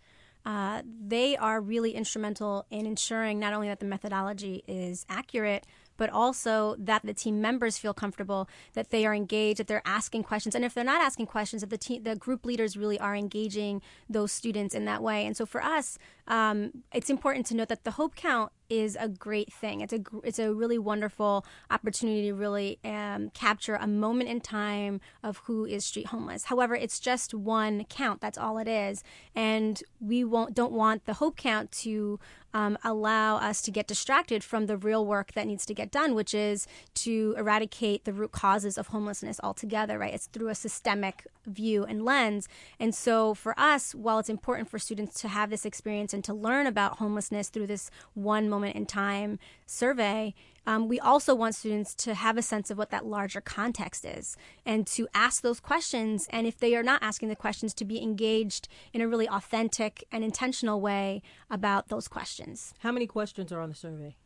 Uh, 0.50 0.82
they 1.06 1.36
are 1.36 1.60
really 1.60 1.92
instrumental 1.92 2.66
in 2.70 2.84
ensuring 2.84 3.38
not 3.38 3.52
only 3.52 3.68
that 3.68 3.78
the 3.78 3.86
methodology 3.86 4.64
is 4.66 5.06
accurate, 5.08 5.64
but 5.96 6.10
also 6.10 6.74
that 6.76 7.02
the 7.04 7.14
team 7.14 7.40
members 7.40 7.78
feel 7.78 7.94
comfortable, 7.94 8.48
that 8.72 8.90
they 8.90 9.06
are 9.06 9.14
engaged, 9.14 9.60
that 9.60 9.68
they're 9.68 9.80
asking 9.84 10.24
questions, 10.24 10.56
and 10.56 10.64
if 10.64 10.74
they're 10.74 10.82
not 10.82 11.00
asking 11.00 11.26
questions, 11.26 11.62
that 11.62 11.70
the 11.70 11.98
the 12.00 12.16
group 12.16 12.44
leaders 12.44 12.76
really 12.76 12.98
are 12.98 13.14
engaging 13.14 13.80
those 14.08 14.32
students 14.32 14.74
in 14.74 14.86
that 14.86 15.00
way. 15.04 15.24
And 15.24 15.36
so 15.36 15.46
for 15.46 15.62
us, 15.62 15.98
um, 16.26 16.72
it's 16.92 17.10
important 17.10 17.46
to 17.46 17.54
note 17.54 17.68
that 17.68 17.84
the 17.84 17.92
Hope 17.92 18.16
Count 18.16 18.50
is 18.70 18.96
a 18.98 19.08
great 19.08 19.52
thing. 19.52 19.80
It's 19.80 19.92
a 19.92 20.00
it's 20.24 20.38
a 20.38 20.54
really 20.54 20.78
wonderful 20.78 21.44
opportunity 21.70 22.22
to 22.28 22.34
really 22.34 22.78
um, 22.84 23.30
capture 23.30 23.74
a 23.74 23.86
moment 23.86 24.30
in 24.30 24.40
time 24.40 25.00
of 25.22 25.38
who 25.44 25.64
is 25.66 25.84
street 25.84 26.06
homeless. 26.06 26.44
However, 26.44 26.74
it's 26.74 27.00
just 27.00 27.34
one 27.34 27.84
count. 27.84 28.20
That's 28.20 28.38
all 28.38 28.58
it 28.58 28.68
is, 28.68 29.02
and 29.34 29.82
we 30.00 30.24
won't 30.24 30.54
don't 30.54 30.72
want 30.72 31.04
the 31.04 31.14
hope 31.14 31.36
count 31.36 31.72
to 31.72 32.18
um, 32.54 32.78
allow 32.84 33.36
us 33.36 33.62
to 33.62 33.70
get 33.70 33.86
distracted 33.86 34.42
from 34.42 34.66
the 34.66 34.76
real 34.76 35.04
work 35.06 35.32
that 35.32 35.46
needs 35.46 35.64
to 35.66 35.74
get 35.74 35.90
done, 35.90 36.14
which 36.14 36.34
is 36.34 36.66
to 36.94 37.34
eradicate 37.38 38.04
the 38.04 38.12
root 38.12 38.32
causes 38.32 38.76
of 38.78 38.88
homelessness 38.88 39.40
altogether. 39.42 39.98
Right? 39.98 40.14
It's 40.14 40.26
through 40.26 40.48
a 40.48 40.54
systemic 40.54 41.26
view 41.46 41.84
and 41.84 42.04
lens. 42.04 42.48
And 42.78 42.94
so 42.94 43.34
for 43.34 43.58
us, 43.58 43.94
while 43.94 44.18
it's 44.18 44.28
important 44.28 44.68
for 44.68 44.78
students 44.78 45.20
to 45.20 45.28
have 45.28 45.50
this 45.50 45.64
experience 45.64 46.12
and 46.12 46.24
to 46.24 46.34
learn 46.34 46.66
about 46.66 46.98
homelessness 46.98 47.48
through 47.48 47.66
this 47.66 47.90
one 48.14 48.48
moment 48.48 48.76
in 48.76 48.86
time 48.86 49.38
survey, 49.66 50.34
um, 50.66 50.88
we 50.88 51.00
also 51.00 51.34
want 51.34 51.54
students 51.54 51.94
to 51.94 52.14
have 52.14 52.36
a 52.36 52.42
sense 52.42 52.70
of 52.70 52.78
what 52.78 52.90
that 52.90 53.06
larger 53.06 53.40
context 53.40 54.04
is 54.04 54.36
and 54.66 54.86
to 54.88 55.08
ask 55.14 55.42
those 55.42 55.58
questions. 55.58 56.28
And 56.30 56.46
if 56.46 56.58
they 56.58 56.76
are 56.76 56.82
not 56.82 57.02
asking 57.02 57.28
the 57.28 57.36
questions, 57.36 57.74
to 57.74 57.84
be 57.84 58.02
engaged 58.02 58.68
in 58.92 59.00
a 59.00 59.08
really 59.08 59.28
authentic 59.28 60.04
and 60.12 60.22
intentional 60.22 60.80
way 60.80 61.22
about 61.50 61.88
those 61.88 62.08
questions. 62.08 62.39
How 62.80 62.92
many 62.92 63.06
questions 63.06 63.52
are 63.52 63.60
on 63.60 63.68
the 63.68 63.74
survey? 63.74 64.16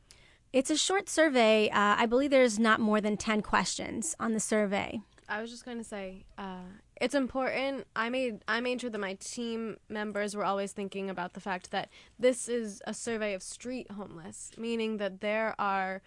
It's 0.52 0.70
a 0.70 0.76
short 0.76 1.08
survey. 1.08 1.68
Uh, 1.70 1.96
I 1.98 2.06
believe 2.06 2.30
there's 2.30 2.58
not 2.58 2.80
more 2.80 3.00
than 3.00 3.16
10 3.16 3.42
questions 3.42 4.14
on 4.20 4.34
the 4.34 4.40
survey. 4.40 5.00
I 5.28 5.40
was 5.40 5.50
just 5.50 5.64
going 5.64 5.78
to 5.78 5.84
say, 5.84 6.24
uh, 6.38 6.60
it's 7.00 7.14
important. 7.14 7.86
I 7.96 8.08
made 8.08 8.44
I 8.46 8.60
made 8.60 8.80
sure 8.80 8.90
that 8.90 9.00
my 9.00 9.14
team 9.14 9.78
members 9.88 10.36
were 10.36 10.44
always 10.44 10.72
thinking 10.72 11.10
about 11.10 11.32
the 11.32 11.40
fact 11.40 11.70
that 11.72 11.88
this 12.18 12.48
is 12.48 12.80
a 12.86 12.94
survey 12.94 13.34
of 13.34 13.42
street 13.42 13.90
homeless, 13.90 14.52
meaning 14.56 14.98
that 14.98 15.20
there 15.20 15.54
are 15.58 16.02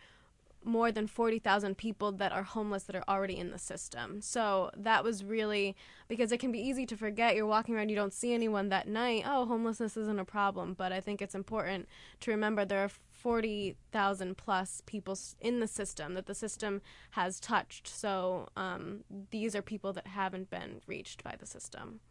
more 0.67 0.91
than 0.91 1.07
40,000 1.07 1.77
people 1.77 2.11
that 2.13 2.31
are 2.31 2.43
homeless 2.43 2.83
that 2.83 2.95
are 2.95 3.03
already 3.07 3.37
in 3.37 3.51
the 3.51 3.57
system. 3.57 4.21
So 4.21 4.69
that 4.75 5.03
was 5.03 5.23
really 5.23 5.75
because 6.07 6.31
it 6.31 6.39
can 6.39 6.51
be 6.51 6.59
easy 6.59 6.85
to 6.85 6.97
forget 6.97 7.35
you're 7.35 7.45
walking 7.45 7.75
around 7.75 7.89
you 7.89 7.95
don't 7.95 8.13
see 8.13 8.33
anyone 8.33 8.69
that 8.69 8.87
night. 8.87 9.23
Oh, 9.25 9.45
homelessness 9.45 9.97
isn't 9.97 10.19
a 10.19 10.25
problem, 10.25 10.73
but 10.73 10.91
I 10.91 10.99
think 10.99 11.21
it's 11.21 11.35
important 11.35 11.87
to 12.21 12.31
remember 12.31 12.65
there 12.65 12.83
are 12.83 12.91
40,000 13.13 14.37
plus 14.37 14.81
people 14.85 15.17
in 15.41 15.59
the 15.59 15.67
system 15.67 16.13
that 16.13 16.27
the 16.27 16.35
system 16.35 16.81
has 17.11 17.39
touched. 17.39 17.87
So 17.87 18.47
um, 18.55 19.03
these 19.31 19.55
are 19.55 19.61
people 19.61 19.93
that 19.93 20.07
haven't 20.07 20.49
been 20.49 20.81
reached 20.85 21.23
by 21.23 21.35
the 21.39 21.45
system. 21.45 22.01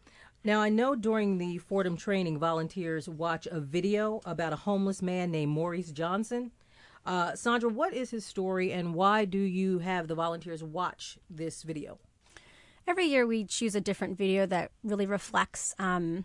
Now, 0.45 0.61
I 0.61 0.69
know 0.69 0.95
during 0.95 1.39
the 1.39 1.59
Fordham 1.59 1.97
training, 1.97 2.39
volunteers 2.39 3.09
watch 3.09 3.47
a 3.51 3.61
video 3.61 4.21
about 4.25 4.53
a 4.53 4.57
homeless 4.57 5.03
man 5.03 5.31
named 5.31 5.51
Maurice 5.51 5.91
Johnson. 5.91 6.53
Uh, 7.07 7.37
Sandra, 7.37 7.71
what 7.71 7.95
is 7.95 8.11
his 8.11 8.25
story 8.25 8.73
and 8.73 8.93
why 8.93 9.25
do 9.25 9.39
you 9.39 9.79
have 9.79 10.09
the 10.09 10.15
volunteers 10.17 10.63
watch 10.63 11.19
this 11.31 11.63
video? 11.63 11.99
Every 12.87 13.07
year 13.07 13.25
we 13.27 13.45
choose 13.45 13.77
a 13.77 13.81
different 13.81 14.19
video 14.19 14.45
that 14.47 14.73
really 14.83 15.07
reflects 15.07 15.75
um, 15.79 16.25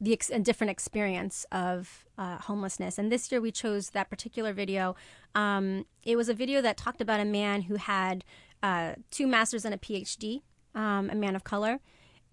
the 0.00 0.12
ex- 0.12 0.30
a 0.30 0.38
different 0.38 0.70
experience 0.70 1.46
of 1.50 2.04
uh, 2.18 2.38
homelessness. 2.38 2.98
And 2.98 3.10
this 3.10 3.32
year 3.32 3.40
we 3.40 3.50
chose 3.50 3.90
that 3.90 4.10
particular 4.10 4.52
video. 4.52 4.96
Um, 5.34 5.86
it 6.04 6.16
was 6.16 6.28
a 6.28 6.34
video 6.34 6.60
that 6.60 6.76
talked 6.76 7.00
about 7.00 7.20
a 7.20 7.24
man 7.24 7.62
who 7.62 7.76
had 7.76 8.22
uh, 8.62 8.94
two 9.10 9.26
masters 9.26 9.64
and 9.64 9.74
a 9.74 9.78
PhD, 9.78 10.42
um, 10.74 11.08
a 11.10 11.14
man 11.14 11.36
of 11.36 11.44
color, 11.44 11.80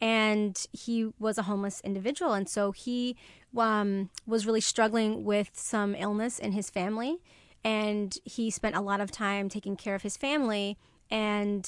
and 0.01 0.65
he 0.73 1.11
was 1.17 1.37
a 1.37 1.43
homeless 1.43 1.79
individual. 1.81 2.33
And 2.33 2.49
so 2.49 2.71
he 2.71 3.15
um, 3.57 4.09
was 4.27 4.45
really 4.45 4.61
struggling 4.61 5.23
with 5.23 5.51
some 5.53 5.95
illness 5.95 6.39
in 6.39 6.51
his 6.51 6.69
family. 6.69 7.19
And 7.65 8.15
he 8.23 8.51
spent 8.51 8.75
a 8.75 8.81
lot 8.81 9.01
of 9.01 9.09
time 9.09 9.49
taking 9.49 9.75
care 9.75 9.95
of 9.95 10.03
his 10.03 10.15
family. 10.15 10.77
And 11.09 11.67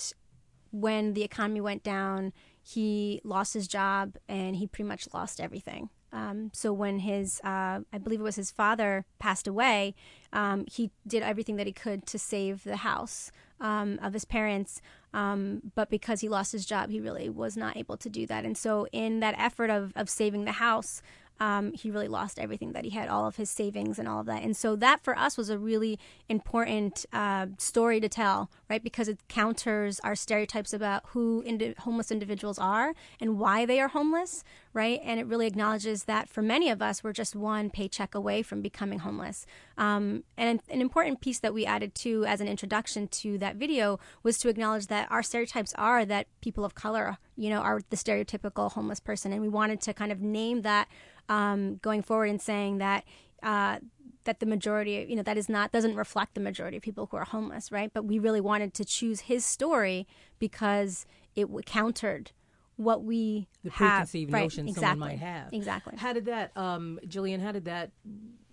when 0.71 1.13
the 1.15 1.23
economy 1.23 1.59
went 1.59 1.83
down, 1.83 2.33
he 2.61 3.19
lost 3.23 3.55
his 3.55 3.67
job 3.67 4.15
and 4.29 4.55
he 4.57 4.67
pretty 4.67 4.87
much 4.87 5.07
lost 5.13 5.41
everything. 5.41 5.89
Um, 6.13 6.51
so 6.53 6.71
when 6.71 6.99
his, 6.99 7.41
uh, 7.43 7.81
I 7.91 7.97
believe 8.01 8.19
it 8.19 8.23
was 8.23 8.35
his 8.35 8.51
father, 8.51 9.05
passed 9.19 9.47
away, 9.47 9.95
um, 10.31 10.65
he 10.71 10.91
did 11.05 11.23
everything 11.23 11.55
that 11.57 11.67
he 11.67 11.73
could 11.73 12.05
to 12.07 12.19
save 12.19 12.63
the 12.63 12.77
house 12.77 13.31
um, 13.59 13.99
of 14.01 14.13
his 14.13 14.23
parents. 14.23 14.81
Um, 15.13 15.71
but 15.75 15.89
because 15.89 16.21
he 16.21 16.29
lost 16.29 16.51
his 16.51 16.65
job, 16.65 16.91
he 16.91 16.99
really 16.99 17.29
was 17.29 17.57
not 17.57 17.75
able 17.75 17.97
to 17.97 18.09
do 18.09 18.27
that. 18.27 18.45
And 18.45 18.57
so 18.57 18.87
in 18.91 19.19
that 19.21 19.35
effort 19.37 19.69
of, 19.69 19.93
of 19.95 20.09
saving 20.09 20.45
the 20.45 20.53
house, 20.53 21.01
um, 21.39 21.73
he 21.73 21.91
really 21.91 22.07
lost 22.07 22.39
everything 22.39 22.73
that 22.73 22.83
he 22.83 22.91
had, 22.91 23.09
all 23.09 23.25
of 23.27 23.35
his 23.35 23.49
savings 23.49 23.99
and 23.99 24.07
all 24.07 24.19
of 24.19 24.25
that. 24.25 24.43
And 24.43 24.55
so 24.55 24.75
that 24.77 25.03
for 25.03 25.17
us 25.17 25.37
was 25.37 25.49
a 25.49 25.57
really 25.57 25.99
important 26.29 27.05
uh, 27.13 27.47
story 27.57 27.99
to 27.99 28.09
tell, 28.09 28.49
right? 28.69 28.83
Because 28.83 29.07
it 29.07 29.19
counters 29.27 29.99
our 30.01 30.15
stereotypes 30.15 30.73
about 30.73 31.03
who 31.07 31.43
homeless 31.79 32.11
individuals 32.11 32.59
are 32.59 32.93
and 33.19 33.39
why 33.39 33.65
they 33.65 33.79
are 33.79 33.89
homeless, 33.89 34.43
right? 34.77 35.01
And 35.03 35.19
it 35.19 35.25
really 35.25 35.47
acknowledges 35.47 36.03
that 36.03 36.29
for 36.29 36.43
many 36.43 36.69
of 36.69 36.83
us, 36.83 37.03
we're 37.03 37.11
just 37.11 37.35
one 37.35 37.71
paycheck 37.71 38.13
away 38.13 38.43
from 38.43 38.61
becoming 38.61 38.99
homeless. 38.99 39.47
Um, 39.75 40.23
and 40.37 40.61
an 40.69 40.81
important 40.81 41.19
piece 41.19 41.39
that 41.39 41.51
we 41.51 41.65
added 41.65 41.95
to 41.95 42.25
as 42.25 42.41
an 42.41 42.47
introduction 42.47 43.07
to 43.07 43.39
that 43.39 43.55
video 43.55 43.99
was 44.21 44.37
to 44.37 44.49
acknowledge 44.49 44.85
that 44.85 45.11
our 45.11 45.23
stereotypes 45.23 45.73
are 45.79 46.05
that 46.05 46.27
people 46.41 46.63
of 46.63 46.75
color, 46.75 47.17
you 47.35 47.49
know, 47.49 47.59
are 47.59 47.81
the 47.89 47.95
stereotypical 47.95 48.71
homeless 48.71 48.99
person. 48.99 49.33
And 49.33 49.41
we 49.41 49.49
wanted 49.49 49.81
to 49.81 49.95
kind 49.95 50.11
of 50.11 50.21
name 50.21 50.61
that 50.61 50.87
um, 51.27 51.77
going 51.77 52.03
forward 52.03 52.29
and 52.29 52.39
saying 52.39 52.77
that 52.77 53.03
uh, 53.41 53.79
that 54.25 54.39
the 54.39 54.45
majority, 54.45 55.07
you 55.09 55.15
know, 55.15 55.23
that 55.23 55.37
is 55.37 55.49
not 55.49 55.71
doesn't 55.71 55.95
reflect 55.95 56.35
the 56.35 56.41
majority 56.41 56.77
of 56.77 56.83
people 56.83 57.07
who 57.09 57.17
are 57.17 57.25
homeless, 57.25 57.71
right? 57.71 57.91
But 57.91 58.05
we 58.05 58.19
really 58.19 58.41
wanted 58.41 58.75
to 58.75 58.85
choose 58.85 59.21
his 59.21 59.43
story 59.43 60.05
because 60.37 61.07
it 61.35 61.47
countered 61.65 62.31
what 62.77 63.03
we 63.03 63.47
the 63.63 63.71
have, 63.71 63.77
preconceived 63.77 64.31
right, 64.31 64.43
notion 64.43 64.67
exactly, 64.67 64.89
someone 64.89 65.09
might 65.09 65.19
have. 65.19 65.51
Exactly. 65.51 65.97
How 65.97 66.13
did 66.13 66.25
that, 66.25 66.55
um, 66.55 66.99
Jillian? 67.05 67.41
How 67.41 67.51
did 67.51 67.65
that 67.65 67.91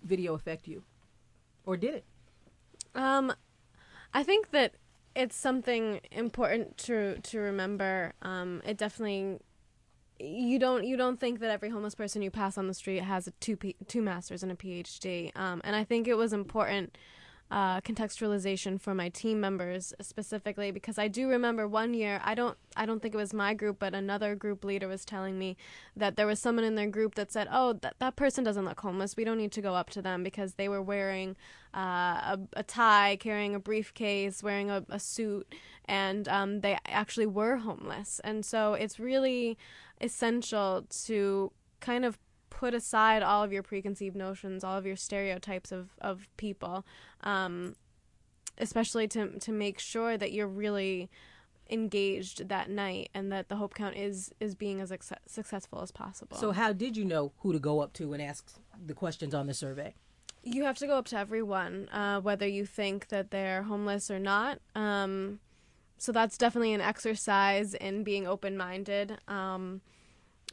video 0.03 0.33
affect 0.33 0.67
you, 0.67 0.83
or 1.65 1.77
did 1.77 1.95
it? 1.95 2.05
Um, 2.93 3.33
I 4.13 4.23
think 4.23 4.51
that 4.51 4.73
it's 5.15 5.35
something 5.35 6.01
important 6.11 6.77
to 6.79 7.19
to 7.19 7.39
remember. 7.39 8.13
Um, 8.21 8.61
it 8.65 8.77
definitely 8.77 9.39
you 10.19 10.59
don't 10.59 10.85
you 10.85 10.97
don't 10.97 11.19
think 11.19 11.39
that 11.39 11.49
every 11.49 11.69
homeless 11.69 11.95
person 11.95 12.21
you 12.21 12.31
pass 12.31 12.57
on 12.57 12.67
the 12.67 12.73
street 12.73 13.01
has 13.03 13.27
a 13.27 13.31
two 13.31 13.55
P, 13.57 13.75
two 13.87 14.01
masters 14.01 14.43
and 14.43 14.51
a 14.51 14.55
PhD. 14.55 15.31
Um, 15.35 15.61
and 15.63 15.75
I 15.75 15.83
think 15.83 16.07
it 16.07 16.15
was 16.15 16.33
important 16.33 16.97
uh, 17.51 17.79
contextualization 17.81 18.81
for 18.81 18.95
my 18.95 19.07
team 19.09 19.39
members 19.39 19.93
specifically 20.01 20.71
because 20.71 20.97
I 20.97 21.07
do 21.07 21.29
remember 21.29 21.67
one 21.67 21.93
year 21.93 22.19
I 22.23 22.33
don't 22.33 22.57
I 22.75 22.87
don't 22.87 23.01
think 23.01 23.13
it 23.13 23.17
was 23.17 23.33
my 23.33 23.53
group 23.53 23.77
but 23.79 23.93
another 23.93 24.33
group 24.35 24.65
leader 24.65 24.87
was 24.87 25.05
telling 25.05 25.37
me 25.37 25.55
that 25.95 26.15
there 26.15 26.25
was 26.25 26.39
someone 26.39 26.65
in 26.65 26.73
their 26.73 26.89
group 26.89 27.13
that 27.15 27.31
said 27.31 27.47
oh 27.51 27.73
that 27.73 27.95
that 27.99 28.15
person 28.15 28.43
doesn't 28.43 28.65
look 28.65 28.79
homeless. 28.79 29.15
We 29.15 29.25
don't 29.25 29.37
need 29.37 29.51
to 29.53 29.61
go 29.61 29.75
up 29.75 29.91
to 29.91 30.01
them 30.01 30.23
because 30.23 30.55
they 30.55 30.67
were 30.67 30.81
wearing 30.81 31.35
uh, 31.75 32.35
a, 32.35 32.39
a 32.53 32.63
tie 32.63 33.17
carrying 33.19 33.53
a 33.53 33.59
briefcase 33.59 34.41
wearing 34.41 34.71
a, 34.71 34.83
a 34.89 34.99
suit 34.99 35.53
and 35.85 36.27
um, 36.27 36.61
they 36.61 36.79
actually 36.87 37.27
were 37.27 37.57
homeless. 37.57 38.19
And 38.23 38.43
so 38.43 38.73
it's 38.73 38.99
really 38.99 39.57
essential 40.01 40.87
to 41.05 41.51
kind 41.79 42.05
of 42.05 42.17
put 42.55 42.73
aside 42.73 43.21
all 43.21 43.43
of 43.43 43.51
your 43.51 43.61
preconceived 43.61 44.15
notions, 44.15 44.63
all 44.63 44.77
of 44.77 44.85
your 44.85 44.95
stereotypes 44.95 45.73
of, 45.73 45.89
of 45.99 46.29
people, 46.37 46.85
um, 47.21 47.75
especially 48.57 49.09
to, 49.09 49.37
to 49.39 49.51
make 49.51 49.77
sure 49.77 50.17
that 50.17 50.31
you're 50.31 50.47
really 50.47 51.09
engaged 51.69 52.47
that 52.47 52.69
night 52.69 53.09
and 53.13 53.29
that 53.29 53.49
the 53.49 53.55
hope 53.55 53.73
count 53.73 53.97
is 53.97 54.31
is 54.39 54.53
being 54.55 54.79
as 54.79 54.93
successful 55.25 55.81
as 55.81 55.91
possible. 55.91 56.37
So 56.37 56.51
how 56.51 56.71
did 56.71 56.95
you 56.95 57.03
know 57.03 57.33
who 57.39 57.51
to 57.51 57.59
go 57.59 57.81
up 57.81 57.91
to 57.93 58.13
and 58.13 58.21
ask 58.21 58.53
the 58.85 58.93
questions 58.93 59.33
on 59.33 59.47
the 59.47 59.53
survey? 59.53 59.93
You 60.43 60.63
have 60.63 60.77
to 60.77 60.87
go 60.87 60.97
up 60.97 61.07
to 61.07 61.17
everyone, 61.17 61.89
uh, 61.89 62.21
whether 62.21 62.47
you 62.47 62.65
think 62.65 63.07
that 63.09 63.31
they're 63.31 63.63
homeless 63.63 64.09
or 64.09 64.19
not. 64.19 64.59
Um, 64.75 65.39
so 65.97 66.11
that's 66.11 66.37
definitely 66.37 66.73
an 66.73 66.81
exercise 66.81 67.73
in 67.73 68.03
being 68.03 68.27
open 68.27 68.55
minded. 68.55 69.17
Um, 69.27 69.81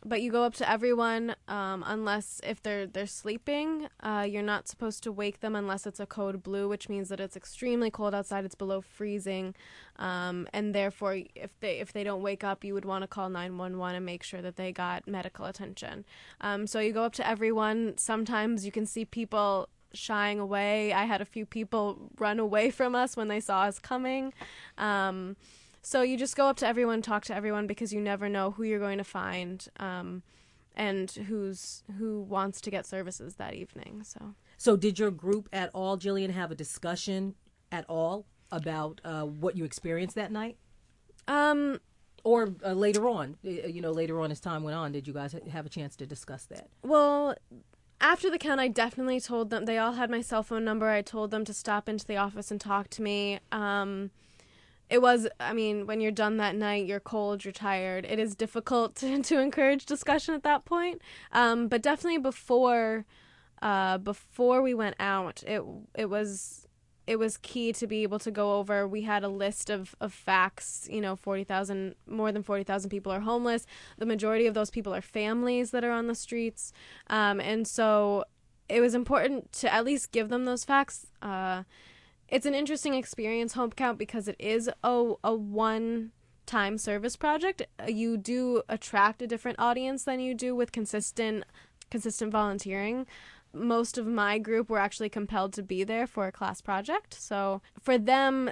but 0.05 0.21
you 0.23 0.31
go 0.31 0.43
up 0.43 0.55
to 0.55 0.69
everyone 0.71 1.35
um, 1.49 1.85
unless 1.87 2.41
if 2.45 2.63
they're 2.63 2.87
they're 2.87 3.07
sleeping 3.07 3.89
uh, 4.01 4.27
you're 4.29 4.43
not 4.43 4.69
supposed 4.69 5.03
to 5.03 5.13
wake 5.13 5.41
them 5.41 5.55
unless 5.55 5.87
it's 5.87 6.01
a 6.01 6.07
code 6.07 6.43
blue 6.43 6.69
which 6.69 6.89
means 6.89 7.09
that 7.09 7.21
it's 7.21 7.37
extremely 7.37 7.91
cold 7.91 8.15
outside 8.15 8.45
it's 8.45 8.55
below 8.55 8.81
freezing 8.81 9.55
um, 9.97 10.47
and 10.53 10.75
therefore 10.75 11.21
if 11.35 11.59
they 11.61 11.79
if 11.79 11.93
they 11.93 12.05
don't 12.05 12.23
wake 12.23 12.43
up 12.43 12.65
you 12.65 12.75
would 12.75 12.85
want 12.85 13.03
to 13.03 13.09
call 13.09 13.29
911 13.29 13.97
and 13.97 14.07
make 14.07 14.23
sure 14.23 14.43
that 14.43 14.57
they 14.57 14.73
got 14.73 15.07
medical 15.07 15.45
attention. 15.47 16.05
Um, 16.41 16.67
so 16.67 16.81
you 16.81 16.93
go 16.93 17.05
up 17.05 17.13
to 17.15 17.29
everyone. 17.29 17.95
Sometimes 17.97 18.65
you 18.65 18.73
can 18.73 18.87
see 18.87 19.05
people 19.05 19.69
shying 19.95 20.39
away. 20.39 20.93
I 20.93 21.05
had 21.05 21.21
a 21.21 21.25
few 21.25 21.47
people 21.47 22.11
run 22.19 22.39
away 22.39 22.71
from 22.79 22.95
us 22.95 23.17
when 23.17 23.29
they 23.29 23.41
saw 23.41 23.63
us 23.63 23.79
coming. 23.79 24.33
Um, 24.79 25.37
so 25.83 26.03
you 26.03 26.17
just 26.17 26.37
go 26.37 26.47
up 26.47 26.57
to 26.59 26.67
everyone, 26.67 27.03
talk 27.03 27.25
to 27.27 27.35
everyone 27.35 27.67
because 27.67 27.93
you 27.93 28.01
never 28.01 28.29
know 28.29 28.53
who 28.53 28.63
you're 28.63 28.79
going 28.79 28.99
to 28.99 29.05
find 29.05 29.67
um, 29.79 30.23
and 30.77 31.11
who's 31.11 31.83
who 31.99 32.21
wants 32.21 32.61
to 32.63 32.71
get 32.71 32.87
services 32.87 33.35
that 33.35 33.55
evening. 33.55 34.03
So. 34.05 34.35
So 34.57 34.77
did 34.77 34.99
your 34.99 35.11
group 35.11 35.49
at 35.53 35.71
all, 35.75 35.99
Jillian, 35.99 36.31
have 36.31 36.51
a 36.51 36.55
discussion 36.55 37.35
at 37.73 37.85
all 37.89 38.27
about 38.53 39.01
uh, 39.05 39.23
what 39.23 39.57
you 39.57 39.65
experienced 39.65 40.15
that 40.15 40.31
night? 40.31 40.57
Um, 41.27 41.81
or 42.25 42.55
uh, 42.65 42.73
later 42.73 43.09
on, 43.09 43.37
you 43.43 43.81
know, 43.81 43.91
later 43.91 44.21
on 44.21 44.31
as 44.31 44.39
time 44.39 44.63
went 44.63 44.77
on, 44.77 44.93
did 44.93 45.09
you 45.09 45.13
guys 45.13 45.35
have 45.51 45.67
a 45.67 45.69
chance 45.69 45.97
to 45.97 46.07
discuss 46.07 46.45
that? 46.47 46.69
Well, 46.83 47.35
after 48.01 48.31
the 48.31 48.39
count, 48.39 48.61
I 48.61 48.69
definitely 48.69 49.21
told 49.21 49.51
them. 49.51 49.65
They 49.65 49.79
all 49.79 49.93
had 49.93 50.11
my 50.11 50.21
cell 50.21 50.43
phone 50.43 50.65
number. 50.65 50.89
I 50.89 51.03
told 51.03 51.31
them 51.31 51.45
to 51.45 51.55
stop 51.55 51.89
into 51.89 52.07
the 52.07 52.17
office 52.17 52.51
and 52.51 52.61
talk 52.61 52.89
to 52.91 53.03
me. 53.03 53.41
Um, 53.51 54.11
it 54.93 55.01
was 55.01 55.27
i 55.41 55.55
mean 55.55 55.87
when 55.87 56.03
you're 56.03 56.13
done 56.13 56.37
that 56.37 56.55
night 56.55 56.87
you're 56.87 57.01
cold 57.01 57.45
you're 57.45 57.51
tired 57.51 58.05
it 58.05 58.19
is 58.19 58.37
difficult 58.37 58.95
to, 58.97 59.23
to 59.23 59.41
encourage 59.41 59.87
discussion 59.87 60.35
at 60.35 60.43
that 60.45 60.65
point. 60.65 61.01
Um, 61.33 61.67
but 61.67 61.83
definitely 61.83 62.19
before 62.19 63.05
uh, 63.63 63.99
before 63.99 64.61
we 64.61 64.75
went 64.75 64.97
out 65.01 65.43
it 65.47 65.63
it 65.95 66.11
was 66.11 66.69
it 67.07 67.19
was 67.19 67.37
key 67.39 67.73
to 67.73 67.87
be 67.89 68.05
able 68.05 68.21
to 68.21 68.31
go 68.31 68.55
over. 68.59 68.87
We 68.87 69.03
had 69.03 69.25
a 69.25 69.29
list 69.29 69.71
of, 69.71 69.95
of 70.01 70.13
facts 70.13 70.89
you 70.91 71.01
know 71.01 71.17
40,000 71.17 71.95
more 72.07 72.31
than 72.31 72.43
40,000 72.43 72.91
people 72.91 73.11
are 73.11 73.21
homeless. 73.21 73.67
The 73.99 74.07
majority 74.07 74.47
of 74.47 74.55
those 74.55 74.71
people 74.71 74.95
are 74.95 75.01
families 75.01 75.71
that 75.71 75.85
are 75.85 75.91
on 75.91 76.07
the 76.07 76.15
streets. 76.15 76.73
Um, 77.09 77.41
and 77.41 77.67
so 77.67 78.25
it 78.69 78.81
was 78.81 78.95
important 78.95 79.53
to 79.53 79.73
at 79.73 79.85
least 79.85 80.13
give 80.13 80.29
them 80.29 80.45
those 80.45 80.65
facts 80.65 81.07
uh, 81.23 81.63
it's 82.33 82.47
an 82.47 82.55
interesting 82.55 82.95
experience 82.95 83.53
Hope 83.53 83.77
Count 83.77 83.99
because 83.99 84.27
it 84.27 84.37
is 84.39 84.71
a, 84.83 85.13
a 85.23 85.35
one 85.35 86.13
time 86.47 86.79
service 86.79 87.15
project. 87.15 87.63
Uh, 87.79 87.85
you 87.89 88.17
do 88.17 88.63
attract 88.71 89.21
a 89.21 89.27
different 89.27 89.61
audience 89.61 90.05
than 90.05 90.19
you 90.19 90.35
do 90.35 90.57
with 90.57 90.73
consistent 90.73 91.45
consistent 91.91 92.33
volunteering. 92.33 93.07
Most 93.53 93.99
of 93.99 94.07
my 94.07 94.39
group 94.39 94.71
were 94.71 94.79
actually 94.79 95.11
compelled 95.11 95.53
to 95.53 95.63
be 95.63 95.85
there 95.85 96.07
for 96.07 96.27
a 96.27 96.33
class 96.33 96.63
project. 96.63 97.13
So 97.21 97.61
for 97.79 97.99
them 97.99 98.51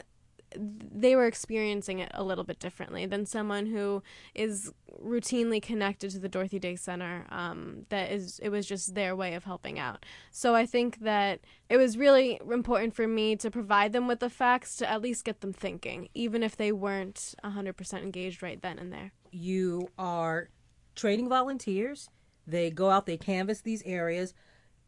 they 0.56 1.14
were 1.14 1.26
experiencing 1.26 2.00
it 2.00 2.10
a 2.14 2.24
little 2.24 2.44
bit 2.44 2.58
differently 2.58 3.06
than 3.06 3.24
someone 3.26 3.66
who 3.66 4.02
is 4.34 4.72
routinely 5.02 5.62
connected 5.62 6.10
to 6.10 6.18
the 6.18 6.28
Dorothy 6.28 6.58
Day 6.58 6.76
Center. 6.76 7.26
Um, 7.30 7.86
that 7.88 8.10
is, 8.10 8.38
it 8.42 8.48
was 8.48 8.66
just 8.66 8.94
their 8.94 9.14
way 9.14 9.34
of 9.34 9.44
helping 9.44 9.78
out. 9.78 10.04
So 10.30 10.54
I 10.54 10.66
think 10.66 11.00
that 11.00 11.40
it 11.68 11.76
was 11.76 11.96
really 11.96 12.40
important 12.50 12.94
for 12.94 13.06
me 13.06 13.36
to 13.36 13.50
provide 13.50 13.92
them 13.92 14.08
with 14.08 14.20
the 14.20 14.30
facts 14.30 14.76
to 14.76 14.90
at 14.90 15.02
least 15.02 15.24
get 15.24 15.40
them 15.40 15.52
thinking, 15.52 16.08
even 16.14 16.42
if 16.42 16.56
they 16.56 16.72
weren't 16.72 17.34
100% 17.44 18.02
engaged 18.02 18.42
right 18.42 18.60
then 18.60 18.78
and 18.78 18.92
there. 18.92 19.12
You 19.30 19.88
are 19.98 20.50
training 20.96 21.28
volunteers. 21.28 22.08
They 22.46 22.70
go 22.70 22.90
out, 22.90 23.06
they 23.06 23.16
canvass 23.16 23.60
these 23.60 23.82
areas. 23.84 24.34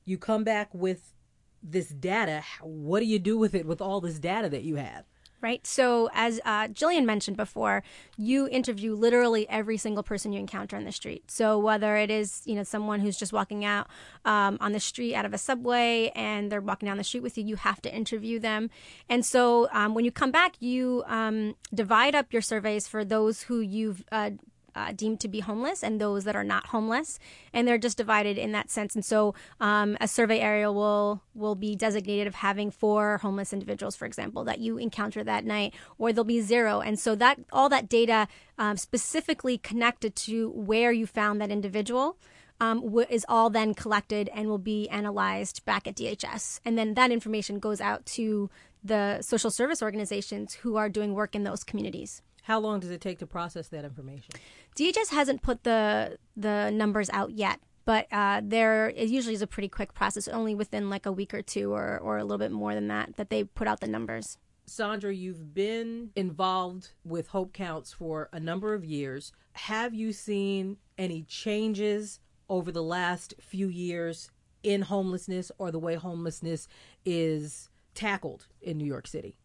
You 0.04 0.18
come 0.18 0.42
back 0.42 0.74
with 0.74 1.14
this 1.62 1.88
data. 1.88 2.42
What 2.60 3.00
do 3.00 3.06
you 3.06 3.20
do 3.20 3.38
with 3.38 3.54
it 3.54 3.66
with 3.66 3.80
all 3.80 4.00
this 4.00 4.18
data 4.18 4.48
that 4.48 4.64
you 4.64 4.76
have? 4.76 5.04
Right? 5.42 5.66
So, 5.66 6.08
as 6.14 6.40
uh, 6.44 6.68
Jillian 6.68 7.04
mentioned 7.04 7.36
before, 7.36 7.82
you 8.16 8.48
interview 8.48 8.94
literally 8.94 9.48
every 9.48 9.76
single 9.76 10.02
person 10.02 10.32
you 10.32 10.40
encounter 10.40 10.76
on 10.76 10.84
the 10.84 10.92
street. 10.92 11.30
So, 11.30 11.58
whether 11.58 11.96
it 11.96 12.10
is 12.10 12.42
you 12.46 12.54
know 12.54 12.62
someone 12.62 13.00
who's 13.00 13.18
just 13.18 13.32
walking 13.32 13.64
out 13.64 13.88
um, 14.24 14.56
on 14.60 14.72
the 14.72 14.80
street 14.80 15.14
out 15.14 15.26
of 15.26 15.34
a 15.34 15.38
subway 15.38 16.12
and 16.14 16.50
they're 16.50 16.60
walking 16.60 16.86
down 16.86 16.96
the 16.96 17.04
street 17.04 17.22
with 17.22 17.36
you, 17.36 17.44
you 17.44 17.56
have 17.56 17.82
to 17.82 17.94
interview 17.94 18.38
them. 18.38 18.70
And 19.08 19.26
so, 19.26 19.68
um, 19.72 19.94
when 19.94 20.04
you 20.04 20.12
come 20.12 20.30
back, 20.30 20.54
you 20.60 21.02
um, 21.06 21.56
divide 21.74 22.14
up 22.14 22.32
your 22.32 22.42
surveys 22.42 22.86
for 22.88 23.04
those 23.04 23.42
who 23.42 23.60
you've 23.60 24.04
uh, 24.12 24.30
uh, 24.74 24.92
deemed 24.92 25.20
to 25.20 25.28
be 25.28 25.40
homeless 25.40 25.82
and 25.82 26.00
those 26.00 26.24
that 26.24 26.36
are 26.36 26.44
not 26.44 26.66
homeless, 26.66 27.18
and 27.52 27.66
they're 27.66 27.78
just 27.78 27.96
divided 27.96 28.38
in 28.38 28.52
that 28.52 28.70
sense. 28.70 28.94
And 28.94 29.04
so, 29.04 29.34
um, 29.60 29.96
a 30.00 30.08
survey 30.08 30.40
area 30.40 30.70
will 30.70 31.22
will 31.34 31.54
be 31.54 31.74
designated 31.76 32.26
of 32.26 32.36
having 32.36 32.70
four 32.70 33.18
homeless 33.18 33.52
individuals, 33.52 33.96
for 33.96 34.06
example, 34.06 34.44
that 34.44 34.60
you 34.60 34.78
encounter 34.78 35.24
that 35.24 35.44
night, 35.44 35.74
or 35.98 36.12
there'll 36.12 36.24
be 36.24 36.40
zero. 36.40 36.80
And 36.80 36.98
so 36.98 37.14
that 37.16 37.38
all 37.52 37.68
that 37.68 37.88
data 37.88 38.28
um, 38.58 38.76
specifically 38.76 39.58
connected 39.58 40.14
to 40.16 40.50
where 40.50 40.92
you 40.92 41.06
found 41.06 41.40
that 41.40 41.50
individual. 41.50 42.16
Um, 42.60 42.96
is 43.10 43.26
all 43.28 43.50
then 43.50 43.74
collected 43.74 44.30
and 44.32 44.46
will 44.48 44.56
be 44.56 44.88
analyzed 44.88 45.64
back 45.64 45.88
at 45.88 45.96
DHS. 45.96 46.60
And 46.64 46.78
then 46.78 46.94
that 46.94 47.10
information 47.10 47.58
goes 47.58 47.80
out 47.80 48.06
to 48.06 48.50
the 48.84 49.20
social 49.22 49.50
service 49.50 49.82
organizations 49.82 50.54
who 50.54 50.76
are 50.76 50.88
doing 50.88 51.14
work 51.14 51.34
in 51.34 51.44
those 51.44 51.64
communities. 51.64 52.22
How 52.42 52.58
long 52.58 52.80
does 52.80 52.90
it 52.90 53.00
take 53.00 53.18
to 53.20 53.26
process 53.26 53.68
that 53.68 53.84
information? 53.84 54.34
DHS 54.76 55.10
hasn't 55.10 55.42
put 55.42 55.64
the 55.64 56.18
the 56.36 56.70
numbers 56.70 57.08
out 57.10 57.32
yet, 57.32 57.60
but 57.84 58.06
uh, 58.12 58.40
there 58.42 58.90
it 58.90 59.08
usually 59.08 59.34
is 59.34 59.42
a 59.42 59.46
pretty 59.46 59.68
quick 59.68 59.94
process, 59.94 60.28
only 60.28 60.54
within 60.54 60.90
like 60.90 61.06
a 61.06 61.12
week 61.12 61.32
or 61.32 61.42
two, 61.42 61.72
or 61.72 61.98
or 61.98 62.18
a 62.18 62.24
little 62.24 62.38
bit 62.38 62.52
more 62.52 62.74
than 62.74 62.88
that, 62.88 63.16
that 63.16 63.30
they 63.30 63.44
put 63.44 63.68
out 63.68 63.80
the 63.80 63.86
numbers. 63.86 64.38
Sandra, 64.66 65.12
you've 65.12 65.54
been 65.54 66.10
involved 66.14 66.90
with 67.04 67.28
Hope 67.28 67.52
Counts 67.52 67.92
for 67.92 68.28
a 68.32 68.40
number 68.40 68.74
of 68.74 68.84
years. 68.84 69.32
Have 69.54 69.94
you 69.94 70.12
seen 70.12 70.78
any 70.96 71.22
changes 71.22 72.20
over 72.48 72.70
the 72.70 72.82
last 72.82 73.34
few 73.40 73.68
years 73.68 74.30
in 74.62 74.82
homelessness 74.82 75.50
or 75.58 75.70
the 75.70 75.78
way 75.78 75.96
homelessness 75.96 76.68
is 77.04 77.68
tackled 77.94 78.46
in 78.60 78.78
New 78.78 78.86
York 78.86 79.06
City? 79.06 79.36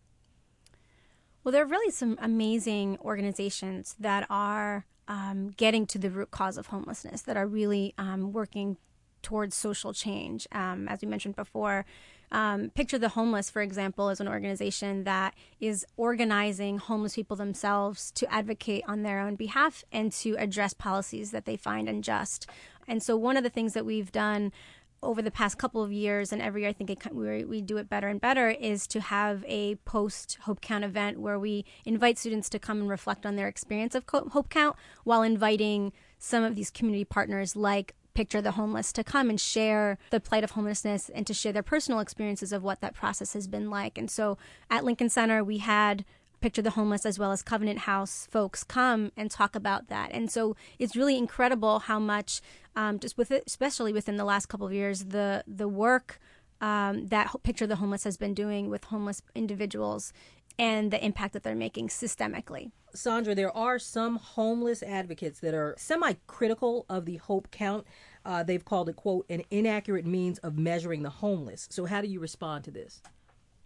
Well, 1.48 1.54
there 1.54 1.64
are 1.64 1.66
really 1.66 1.92
some 1.92 2.18
amazing 2.22 2.98
organizations 3.02 3.96
that 4.02 4.28
are 4.30 4.86
um, 5.08 5.52
getting 5.56 5.86
to 5.86 5.98
the 5.98 6.10
root 6.10 6.30
cause 6.30 6.58
of 6.58 6.68
homelessness, 6.68 7.22
that 7.22 7.38
are 7.38 7.48
really 7.48 7.94
um, 7.98 8.34
working 8.34 8.76
towards 9.22 9.56
social 9.56 9.94
change. 9.94 10.46
Um, 10.52 10.90
as 10.90 11.02
we 11.02 11.08
mentioned 11.08 11.38
before, 11.38 11.86
um, 12.34 12.70
Picture 12.72 12.98
the 12.98 13.08
Homeless, 13.08 13.50
for 13.50 13.62
example, 13.62 14.10
is 14.10 14.20
an 14.20 14.28
organization 14.28 15.06
that 15.06 15.36
is 15.62 15.86
organizing 15.96 16.80
homeless 16.80 17.16
people 17.16 17.38
themselves 17.38 18.12
to 18.12 18.30
advocate 18.30 18.84
on 18.86 19.04
their 19.04 19.22
own 19.22 19.36
behalf 19.36 19.86
and 19.90 20.12
to 20.12 20.36
address 20.38 20.74
policies 20.74 21.32
that 21.32 21.46
they 21.46 21.56
find 21.56 21.88
unjust. 21.88 22.46
And 22.90 23.02
so, 23.02 23.16
one 23.16 23.38
of 23.38 23.44
the 23.44 23.50
things 23.50 23.72
that 23.72 23.86
we've 23.86 24.12
done 24.12 24.52
over 25.04 25.22
the 25.22 25.32
past 25.32 25.58
couple 25.58 25.84
of 25.84 25.92
years, 25.92 26.32
and 26.32 26.42
every 26.42 26.62
year 26.62 26.70
I 26.70 26.74
think 26.74 26.90
it, 26.90 27.14
we, 27.14 27.44
we 27.46 27.62
do 27.62 27.78
it 27.78 27.90
better 27.90 28.08
and 28.08 28.20
better, 28.20 28.50
is 28.50 28.88
to 28.88 29.00
have 29.00 29.44
a 29.48 29.76
post 29.86 30.38
Hope 30.42 30.62
Count 30.62 30.84
event 30.84 31.20
where 31.20 31.40
we 31.40 31.66
invite 31.86 32.18
students 32.18 32.50
to 32.50 32.60
come 32.60 32.80
and 32.80 32.90
reflect 32.90 33.26
on 33.26 33.36
their 33.36 33.48
experience 33.48 33.96
of 33.96 34.04
Hope 34.10 34.50
Count 34.50 34.76
while 35.04 35.22
inviting 35.22 35.94
some 36.18 36.44
of 36.44 36.56
these 36.56 36.72
community 36.72 37.06
partners 37.06 37.56
like 37.56 37.94
Picture 38.14 38.42
the 38.42 38.54
Homeless 38.54 38.92
to 38.94 39.04
come 39.04 39.30
and 39.30 39.40
share 39.40 40.00
the 40.10 40.20
plight 40.20 40.44
of 40.44 40.52
homelessness 40.52 41.10
and 41.10 41.28
to 41.28 41.36
share 41.36 41.54
their 41.54 41.62
personal 41.62 42.00
experiences 42.00 42.52
of 42.52 42.64
what 42.64 42.82
that 42.82 42.96
process 42.96 43.34
has 43.34 43.48
been 43.48 43.70
like. 43.70 43.96
And 43.96 44.10
so 44.10 44.40
at 44.72 44.84
Lincoln 44.84 45.10
Center, 45.10 45.44
we 45.44 45.60
had 45.60 46.04
Picture 46.40 46.62
the 46.62 46.72
Homeless 46.72 47.06
as 47.06 47.18
well 47.18 47.32
as 47.32 47.42
Covenant 47.42 47.80
House 47.80 48.28
folks 48.30 48.64
come 48.64 49.12
and 49.18 49.32
talk 49.32 49.56
about 49.56 49.88
that. 49.88 50.12
And 50.12 50.32
so 50.32 50.56
it's 50.80 50.96
really 50.96 51.18
incredible 51.18 51.80
how 51.80 52.00
much, 52.00 52.42
um, 52.76 53.00
just 53.00 53.18
with 53.18 53.32
it, 53.32 53.44
especially 53.48 53.94
within 53.94 54.18
the 54.18 54.26
last 54.26 54.48
couple 54.48 54.68
of 54.68 54.74
years, 54.74 55.06
the 55.06 55.44
the 55.48 55.68
work 55.68 56.20
um, 56.62 57.08
that 57.08 57.32
Picture 57.44 57.68
the 57.68 57.78
Homeless 57.78 58.04
has 58.04 58.18
been 58.18 58.34
doing 58.34 58.70
with 58.70 58.86
homeless 58.86 59.22
individuals 59.36 60.14
and 60.60 60.92
the 60.92 61.04
impact 61.04 61.34
that 61.34 61.44
they're 61.44 61.56
making 61.56 61.88
systemically. 61.88 62.72
Sandra, 62.94 63.36
there 63.36 63.56
are 63.56 63.78
some 63.78 64.16
homeless 64.16 64.82
advocates 64.82 65.40
that 65.42 65.54
are 65.54 65.76
semi 65.78 66.14
critical 66.26 66.86
of 66.90 67.06
the 67.06 67.18
Hope 67.18 67.52
Count. 67.52 67.86
Uh, 68.26 68.44
they've 68.44 68.66
called 68.66 68.90
it, 68.90 68.96
quote, 68.96 69.26
an 69.30 69.44
inaccurate 69.52 70.06
means 70.06 70.40
of 70.40 70.58
measuring 70.58 71.04
the 71.04 71.10
homeless. 71.10 71.68
So, 71.70 71.86
how 71.86 72.02
do 72.02 72.08
you 72.08 72.20
respond 72.20 72.64
to 72.66 72.72
this? 72.72 73.02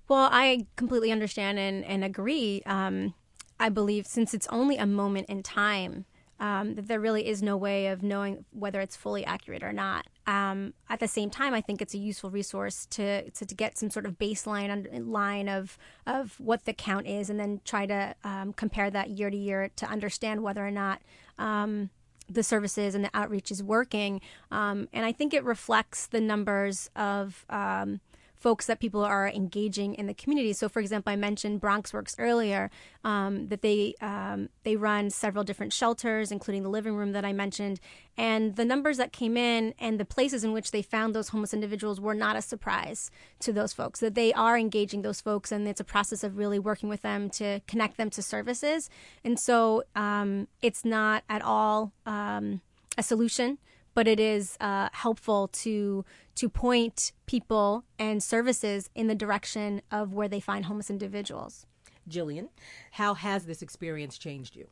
Well, 0.08 0.28
I 0.32 0.68
completely 0.76 1.12
understand 1.12 1.58
and, 1.60 1.86
and 1.86 2.04
agree. 2.04 2.62
Um, 2.66 3.14
I 3.60 3.70
believe 3.70 4.06
since 4.08 4.34
it's 4.34 4.48
only 4.48 4.78
a 4.78 4.86
moment 4.86 5.30
in 5.30 5.42
time, 5.44 6.06
um, 6.40 6.74
that 6.76 6.88
there 6.88 7.00
really 7.00 7.28
is 7.28 7.42
no 7.44 7.56
way 7.56 7.88
of 7.88 8.02
knowing 8.02 8.46
whether 8.52 8.82
it's 8.82 8.96
fully 8.96 9.24
accurate 9.24 9.64
or 9.64 9.72
not. 9.72 10.08
um, 10.28 10.74
at 10.90 11.00
the 11.00 11.08
same 11.08 11.30
time, 11.30 11.54
I 11.54 11.62
think 11.62 11.82
it's 11.82 11.94
a 11.94 11.98
useful 11.98 12.30
resource 12.30 12.86
to, 12.92 13.30
to, 13.32 13.46
to 13.46 13.56
get 13.56 13.78
some 13.78 13.90
sort 13.90 14.06
of 14.06 14.18
baseline 14.18 14.88
line 15.08 15.50
of 15.50 15.78
of 16.06 16.40
what 16.40 16.66
the 16.66 16.74
count 16.74 17.08
is, 17.08 17.30
and 17.30 17.40
then 17.40 17.62
try 17.66 17.86
to 17.86 18.16
um, 18.24 18.54
compare 18.54 18.90
that 18.92 19.10
year 19.10 19.30
to 19.30 19.38
year 19.38 19.72
to 19.76 19.86
understand 19.88 20.44
whether 20.44 20.66
or 20.66 20.72
not 20.72 21.02
um, 21.40 21.90
the 22.30 22.44
services 22.44 22.94
and 22.96 23.04
the 23.04 23.10
outreach 23.14 23.52
is 23.52 23.64
working. 23.64 24.22
Um, 24.52 24.88
and 24.94 25.06
I 25.06 25.12
think 25.12 25.34
it 25.34 25.44
reflects 25.44 26.06
the 26.08 26.22
numbers 26.22 26.90
of 26.96 27.46
um, 27.50 28.00
folks 28.42 28.66
that 28.66 28.80
people 28.80 29.06
are 29.06 29.30
engaging 29.30 29.94
in 29.94 30.08
the 30.08 30.14
community. 30.14 30.52
So, 30.52 30.68
for 30.68 30.80
example, 30.80 31.14
I 31.14 31.16
mentioned 31.16 31.62
Bronx 31.62 31.94
Works 31.94 32.16
earlier, 32.18 32.72
um, 33.04 33.48
that 33.50 33.62
they 33.62 33.94
um, 34.02 34.50
they 34.64 34.76
run 34.76 35.12
several 35.12 35.44
different 35.44 35.74
shelters, 35.74 36.32
including 36.32 36.64
the 36.64 36.70
living 36.70 36.96
room 36.96 37.12
that 37.12 37.24
I 37.24 37.34
mentioned, 37.34 37.80
and 38.18 38.56
the 38.56 38.66
numbers 38.66 38.98
that 38.98 39.14
came 39.14 39.38
in 39.38 39.76
and 39.80 40.00
the 40.00 40.06
places 40.06 40.44
in 40.44 40.54
which 40.54 40.72
they 40.72 40.82
found 40.82 41.14
those 41.14 41.30
homeless 41.30 41.54
individuals 41.54 42.02
were 42.02 42.16
not 42.16 42.36
a 42.36 42.42
surprise 42.42 43.12
to 43.40 43.54
those 43.54 43.74
folks. 43.74 44.00
That 44.00 44.16
they 44.16 44.34
are 44.34 44.58
engaging 44.58 45.04
those 45.04 45.22
folks, 45.22 45.52
and 45.52 45.68
it's 45.68 45.80
a 45.80 45.86
process 45.86 46.24
of 46.24 46.38
really 46.38 46.60
working 46.60 46.90
with 46.90 47.04
them 47.04 47.30
to 47.32 47.62
connect 47.68 47.98
them 47.98 48.10
to 48.10 48.22
services. 48.24 48.90
And 49.24 49.40
so, 49.40 49.84
um, 49.96 50.48
it's 50.62 50.84
not 50.84 51.24
at 51.30 51.44
all 51.44 51.94
um, 52.08 52.62
a 52.98 53.04
solution 53.04 53.60
but 53.94 54.08
it 54.08 54.20
is 54.20 54.58
uh, 54.60 54.90
helpful 54.94 55.48
to 55.48 56.06
to 56.36 56.50
point 56.50 57.12
people 57.26 57.84
and 58.00 58.24
services 58.24 58.90
in 58.96 59.08
the 59.08 59.16
direction 59.16 59.82
of 59.92 60.14
where 60.14 60.28
they 60.28 60.40
find 60.40 60.66
homeless 60.66 60.90
individuals. 60.90 61.66
Jillian, 62.10 62.50
how 62.92 63.14
has 63.14 63.46
this 63.46 63.62
experience 63.62 64.18
changed 64.18 64.56
you? 64.56 64.68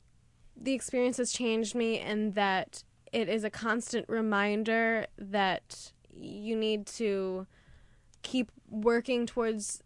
The 0.56 0.74
experience 0.74 1.18
has 1.18 1.32
changed 1.32 1.76
me 1.76 2.00
in 2.00 2.32
that 2.32 2.84
it 3.12 3.30
is 3.30 3.44
a 3.44 3.50
constant 3.50 4.08
reminder 4.10 5.08
that 5.18 5.92
you 6.12 6.56
need 6.56 6.86
to 6.86 7.48
keep 8.22 8.52
working 8.70 9.26
towards 9.26 9.82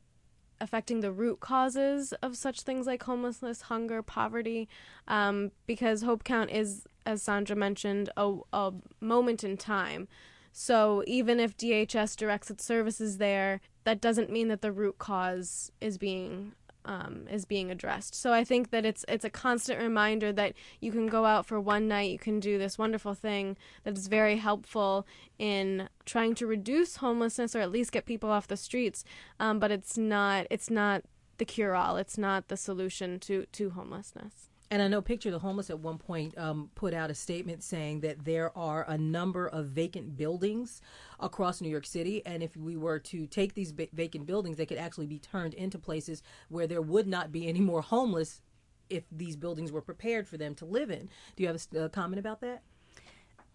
affecting 0.60 1.02
the 1.02 1.12
root 1.12 1.40
causes 1.40 2.14
of 2.24 2.38
such 2.38 2.62
things 2.62 2.88
like 2.88 3.04
homelessness, 3.04 3.64
hunger, 3.64 4.02
poverty, 4.02 4.68
um, 5.08 5.52
because 5.68 6.02
Hope 6.02 6.24
Count 6.24 6.50
is, 6.50 6.86
as 7.06 7.22
Sandra 7.22 7.56
mentioned, 7.56 8.10
a, 8.18 8.38
a 8.52 8.74
moment 9.00 9.44
in 9.44 9.58
time. 9.58 10.08
So 10.52 11.04
even 11.08 11.40
if 11.40 11.58
DHS 11.58 12.16
directs 12.16 12.52
its 12.52 12.64
services 12.64 13.18
there, 13.18 13.60
that 13.86 14.00
doesn't 14.00 14.30
mean 14.30 14.48
that 14.50 14.62
the 14.62 14.72
root 14.72 15.00
cause 15.00 15.72
is 15.82 15.98
being 15.98 16.54
um, 16.86 17.28
is 17.32 17.46
being 17.46 17.72
addressed. 17.72 18.14
So 18.14 18.34
I 18.34 18.44
think 18.44 18.70
that 18.72 18.86
it's 18.86 19.06
it's 19.08 19.26
a 19.26 19.30
constant 19.30 19.82
reminder 19.82 20.34
that 20.34 20.54
you 20.80 20.92
can 20.92 21.08
go 21.08 21.26
out 21.26 21.46
for 21.46 21.60
one 21.60 21.88
night, 21.88 22.12
you 22.12 22.20
can 22.20 22.40
do 22.40 22.58
this 22.58 22.78
wonderful 22.78 23.14
thing 23.14 23.58
that 23.84 23.98
is 23.98 24.08
very 24.08 24.38
helpful 24.38 25.08
in 25.40 25.90
trying 26.06 26.36
to 26.36 26.48
reduce 26.48 26.98
homelessness 26.98 27.56
or 27.56 27.60
at 27.60 27.72
least 27.72 27.92
get 27.92 28.06
people 28.06 28.30
off 28.30 28.48
the 28.48 28.58
streets. 28.58 29.04
Um, 29.40 29.60
but 29.60 29.72
it's 29.72 29.98
not 29.98 30.48
it's 30.50 30.70
not 30.70 31.04
the 31.38 31.46
cure 31.46 31.76
all. 31.76 31.98
It's 31.98 32.18
not 32.18 32.48
the 32.48 32.58
solution 32.58 33.20
to 33.22 33.46
to 33.54 33.72
homelessness. 33.72 34.50
And 34.74 34.82
I 34.82 34.88
know 34.88 35.04
Picture 35.04 35.30
the 35.30 35.38
Homeless 35.38 35.70
at 35.70 35.78
one 35.78 36.00
point 36.00 36.36
um, 36.36 36.72
put 36.74 36.96
out 36.96 37.12
a 37.12 37.14
statement 37.14 37.62
saying 37.62 38.00
that 38.00 38.26
there 38.26 38.58
are 38.58 38.84
a 38.90 38.98
number 38.98 39.48
of 39.48 39.68
vacant 39.68 40.18
buildings 40.18 40.82
across 41.20 41.62
New 41.62 41.70
York 41.70 41.86
City. 41.86 42.26
And 42.26 42.42
if 42.42 42.58
we 42.58 42.76
were 42.76 42.98
to 42.98 43.28
take 43.28 43.54
these 43.54 43.72
vacant 43.72 44.26
buildings, 44.26 44.58
they 44.58 44.66
could 44.66 44.80
actually 44.80 45.06
be 45.06 45.20
turned 45.20 45.54
into 45.54 45.78
places 45.78 46.24
where 46.50 46.66
there 46.66 46.82
would 46.82 47.06
not 47.06 47.32
be 47.32 47.48
any 47.48 47.60
more 47.60 47.84
homeless 47.84 48.42
if 48.90 49.04
these 49.12 49.36
buildings 49.36 49.72
were 49.72 49.80
prepared 49.80 50.28
for 50.28 50.38
them 50.38 50.56
to 50.56 50.66
live 50.66 50.90
in. 50.90 51.08
Do 51.36 51.44
you 51.44 51.50
have 51.50 51.68
a, 51.76 51.84
a 51.84 51.90
comment 51.90 52.18
about 52.18 52.42
that? 52.42 52.64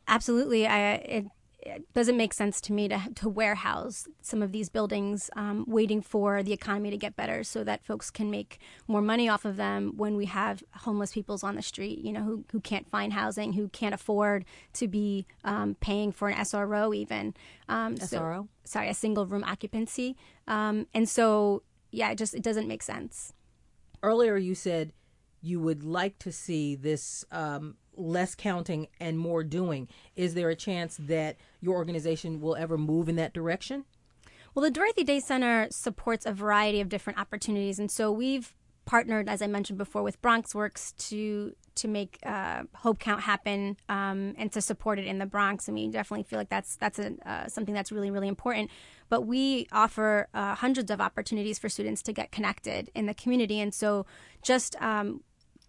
Absolutely. 0.07 0.69
I, 0.69 0.93
it, 0.93 1.25
it 1.61 1.93
doesn't 1.93 2.17
make 2.17 2.33
sense 2.33 2.61
to 2.63 2.73
me 2.73 2.89
to, 2.89 3.01
to 3.17 3.29
warehouse 3.29 4.07
some 4.21 4.43
of 4.43 4.53
these 4.53 4.69
buildings 4.69 5.29
um, 5.35 5.65
waiting 5.67 6.01
for 6.01 6.43
the 6.43 6.53
economy 6.53 6.91
to 6.91 6.97
get 6.97 7.17
better 7.17 7.43
so 7.43 7.65
that 7.65 7.85
folks 7.85 8.11
can 8.11 8.31
make 8.31 8.59
more 8.87 9.01
money 9.01 9.29
off 9.29 9.45
of 9.45 9.57
them 9.57 9.93
when 9.97 10.17
we 10.17 10.27
have 10.27 10.63
homeless 10.77 11.13
peoples 11.13 11.43
on 11.43 11.57
the 11.57 11.63
street 11.63 11.99
you 11.99 12.13
know 12.13 12.23
who, 12.23 12.45
who 12.53 12.61
can't 12.61 12.89
find 12.89 13.13
housing 13.13 13.53
who 13.53 13.69
can't 13.69 13.95
afford 13.95 14.45
to 14.73 14.87
be 14.87 15.27
um, 15.45 15.77
paying 15.81 16.13
for 16.13 16.29
an 16.29 16.45
sro 16.45 16.95
even. 16.95 17.35
Um, 17.69 17.97
SRO? 17.97 18.43
So, 18.43 18.49
sorry 18.65 18.89
a 18.89 18.95
single 18.95 19.27
room 19.27 19.45
occupancy. 19.45 20.17
Um, 20.47 20.87
and 20.95 21.09
so 21.09 21.63
yeah 21.91 22.11
it 22.11 22.19
just 22.19 22.35
it 22.35 22.43
doesn't 22.43 22.69
make 22.69 22.83
sense. 22.83 23.33
Earlier 24.03 24.37
you 24.37 24.55
said 24.55 24.93
you 25.41 25.61
would 25.61 25.85
like 25.85 26.19
to 26.21 26.33
see 26.33 26.75
this 26.75 27.25
um, 27.31 27.77
less 27.99 28.35
counting 28.35 28.89
and 29.01 29.19
more 29.19 29.45
doing. 29.45 29.89
Is 30.17 30.35
there 30.35 30.51
a 30.51 30.57
chance 30.57 30.97
that 31.01 31.37
your 31.61 31.77
organization 31.77 32.41
will 32.41 32.57
ever 32.57 32.79
move 32.79 33.09
in 33.09 33.17
that 33.17 33.35
direction? 33.35 33.85
Well, 34.55 34.63
the 34.63 34.71
Dorothy 34.71 35.05
Day 35.05 35.21
Center 35.21 35.69
supports 35.71 36.27
a 36.27 36.33
variety 36.33 36.81
of 36.81 36.89
different 36.89 37.19
opportunities, 37.19 37.79
and 37.79 37.91
so 37.91 38.11
we've 38.11 38.55
partnered, 38.87 39.29
as 39.29 39.43
I 39.43 39.47
mentioned 39.47 39.77
before, 39.77 40.03
with 40.03 40.21
Bronx 40.23 40.55
Works 40.55 40.93
to 40.93 41.55
to 41.75 41.87
make 41.87 42.19
uh, 42.25 42.63
Hope 42.75 42.99
Count 42.99 43.21
happen 43.21 43.77
um, 43.89 44.35
and 44.37 44.51
to 44.51 44.61
support 44.61 44.99
it 44.99 45.07
in 45.07 45.19
the 45.19 45.27
Bronx. 45.27 45.69
I 45.69 45.73
mean, 45.73 45.93
definitely 45.93 46.25
feel 46.25 46.41
like 46.41 46.49
that's 46.49 46.75
that's 46.77 46.99
a, 46.99 47.13
uh, 47.25 47.49
something 47.49 47.75
that's 47.75 47.93
really 47.93 48.11
really 48.11 48.29
important. 48.29 48.71
But 49.11 49.23
we 49.27 49.69
offer 49.73 50.29
uh, 50.35 50.55
hundreds 50.55 50.91
of 50.91 51.01
opportunities 51.01 51.59
for 51.59 51.69
students 51.69 52.03
to 52.03 52.13
get 52.13 52.33
connected 52.33 52.91
in 52.95 53.07
the 53.07 53.15
community, 53.15 53.61
and 53.61 53.73
so 53.73 54.07
just 54.43 54.75
um, 54.83 55.21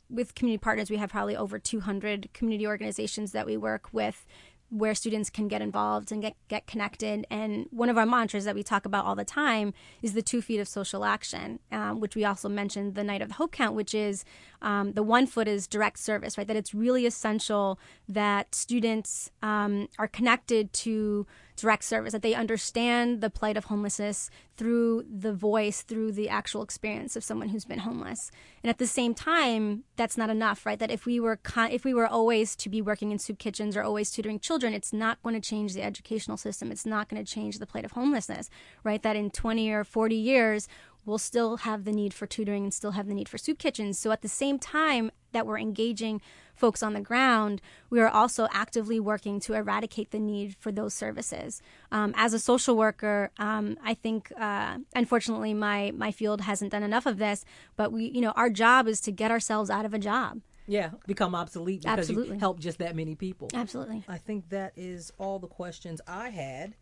with 0.10 0.36
community 0.36 0.62
partners, 0.62 0.90
we 0.90 0.98
have 0.98 1.10
probably 1.10 1.36
over 1.36 1.60
200 1.60 2.30
community 2.34 2.66
organizations 2.66 3.32
that 3.32 3.46
we 3.46 3.58
work 3.58 3.90
with 3.92 4.26
where 4.70 4.94
students 4.94 5.30
can 5.30 5.48
get 5.48 5.62
involved 5.62 6.12
and 6.12 6.22
get, 6.22 6.36
get 6.48 6.68
connected. 6.68 7.26
And 7.30 7.66
one 7.72 7.90
of 7.90 7.98
our 7.98 8.06
mantras 8.06 8.46
that 8.46 8.54
we 8.54 8.62
talk 8.64 8.86
about 8.86 9.06
all 9.06 9.16
the 9.16 9.26
time 9.26 9.74
is 10.02 10.14
the 10.14 10.22
two 10.22 10.42
feet 10.42 10.60
of 10.60 10.68
social 10.68 11.04
action, 11.04 11.60
um, 11.72 12.00
which 12.00 12.16
we 12.16 12.24
also 12.24 12.48
mentioned 12.48 12.96
the 12.96 13.04
night 13.04 13.22
of 13.22 13.30
the 13.30 13.34
Hope 13.36 13.52
Count, 13.52 13.76
which 13.76 13.96
is 13.96 14.24
um, 14.62 14.94
the 14.94 15.04
one 15.04 15.26
foot 15.26 15.48
is 15.48 15.68
direct 15.68 15.98
service, 15.98 16.38
right? 16.38 16.48
That 16.48 16.56
it's 16.56 16.74
really 16.74 17.06
essential 17.06 17.80
that 18.08 18.54
students 18.54 19.32
um, 19.42 19.88
are 19.98 20.08
connected 20.08 20.72
to 20.74 21.26
direct 21.62 21.84
service, 21.84 22.14
that 22.14 22.22
they 22.22 22.34
understand 22.34 23.22
the 23.22 23.30
plight 23.30 23.58
of 23.58 23.66
homelessness 23.66 24.30
through 24.58 25.06
the 25.10 25.34
voice, 25.34 25.82
through 25.82 26.12
the 26.12 26.30
actual 26.30 26.62
experience 26.62 27.16
of 27.16 27.24
someone 27.24 27.50
who's 27.50 27.66
been 27.66 27.80
homeless. 27.80 28.32
And 28.64 28.70
at 28.70 28.78
the 28.78 28.88
same 28.88 29.14
time, 29.14 29.84
that's 29.96 30.18
not 30.18 30.30
enough, 30.30 30.66
right? 30.66 30.80
That 30.80 30.92
if 30.92 31.06
we 31.06 31.20
were 31.20 31.38
con- 31.38 31.72
if 31.72 31.86
we 31.86 31.94
were 31.94 32.08
always 32.08 32.56
to 32.58 32.70
be 32.70 32.82
working 32.82 33.12
in 33.12 33.20
soup 33.20 33.40
kitchens 33.40 33.78
or 33.78 33.84
always 33.84 34.12
tutoring 34.12 34.40
children, 34.40 34.74
it's 34.74 34.94
not 34.94 35.22
going 35.24 35.36
to 35.36 35.42
change 35.42 35.74
the 35.74 35.84
educational 35.84 36.38
system. 36.38 36.72
It's 36.72 36.86
not 36.86 37.10
going 37.10 37.24
to 37.24 37.32
change 37.32 37.60
the 37.60 37.68
plight 37.68 37.86
of 37.86 37.92
homelessness, 37.92 38.50
right? 38.84 39.02
That 39.02 39.16
in 39.16 39.30
20 39.30 39.70
or 39.72 39.84
40 39.84 40.16
years, 40.16 40.68
we'll 41.06 41.18
still 41.18 41.58
have 41.58 41.86
the 41.86 41.92
need 41.92 42.14
for 42.14 42.28
tutoring 42.28 42.64
and 42.64 42.74
still 42.74 42.92
have 42.92 43.08
the 43.08 43.14
need 43.14 43.30
for 43.30 43.38
soup 43.38 43.60
kitchens. 43.60 43.98
So 43.98 44.12
at 44.12 44.22
the 44.22 44.28
same 44.28 44.60
time 44.60 45.12
that 45.32 45.46
we're 45.46 45.60
engaging 45.60 46.22
folks 46.56 46.84
on 46.84 46.94
the 46.94 47.02
ground, 47.02 47.62
we 47.90 48.00
are 48.00 48.10
also 48.10 48.48
actively 48.52 49.00
working 49.00 49.40
to 49.40 49.54
eradicate 49.54 50.12
the 50.12 50.20
need 50.20 50.56
for 50.60 50.72
those 50.72 50.94
services. 50.94 51.62
Um, 51.92 52.14
as 52.18 52.34
a 52.34 52.40
social 52.40 52.76
worker, 52.76 53.32
um, 53.38 53.78
I 53.84 53.94
think 53.94 54.32
uh, 54.40 54.80
unfortunately 54.94 55.54
my 55.54 55.92
my 55.96 56.12
field 56.12 56.42
hasn't 56.42 56.72
done 56.72 56.84
enough 56.84 57.06
of 57.06 57.18
this, 57.18 57.46
but 57.76 57.92
we 57.92 58.06
you 58.06 58.22
know 58.22 58.32
our 58.32 58.50
job 58.50 58.88
is 58.88 59.00
to 59.02 59.12
get 59.12 59.32
ourselves 59.32 59.70
out 59.70 59.86
of 59.86 59.94
a 59.94 60.00
job. 60.00 60.42
Yeah, 60.68 60.92
become 61.08 61.34
obsolete 61.34 61.82
because 61.82 61.98
Absolutely. 61.98 62.36
you 62.36 62.40
help 62.40 62.60
just 62.60 62.78
that 62.78 62.96
many 62.96 63.16
people. 63.16 63.50
Absolutely. 63.56 64.04
I 64.08 64.20
think 64.20 64.50
that 64.50 64.74
is 64.76 65.12
all 65.18 65.40
the 65.40 65.48
questions 65.48 66.00
I 66.08 66.30
had. 66.30 66.76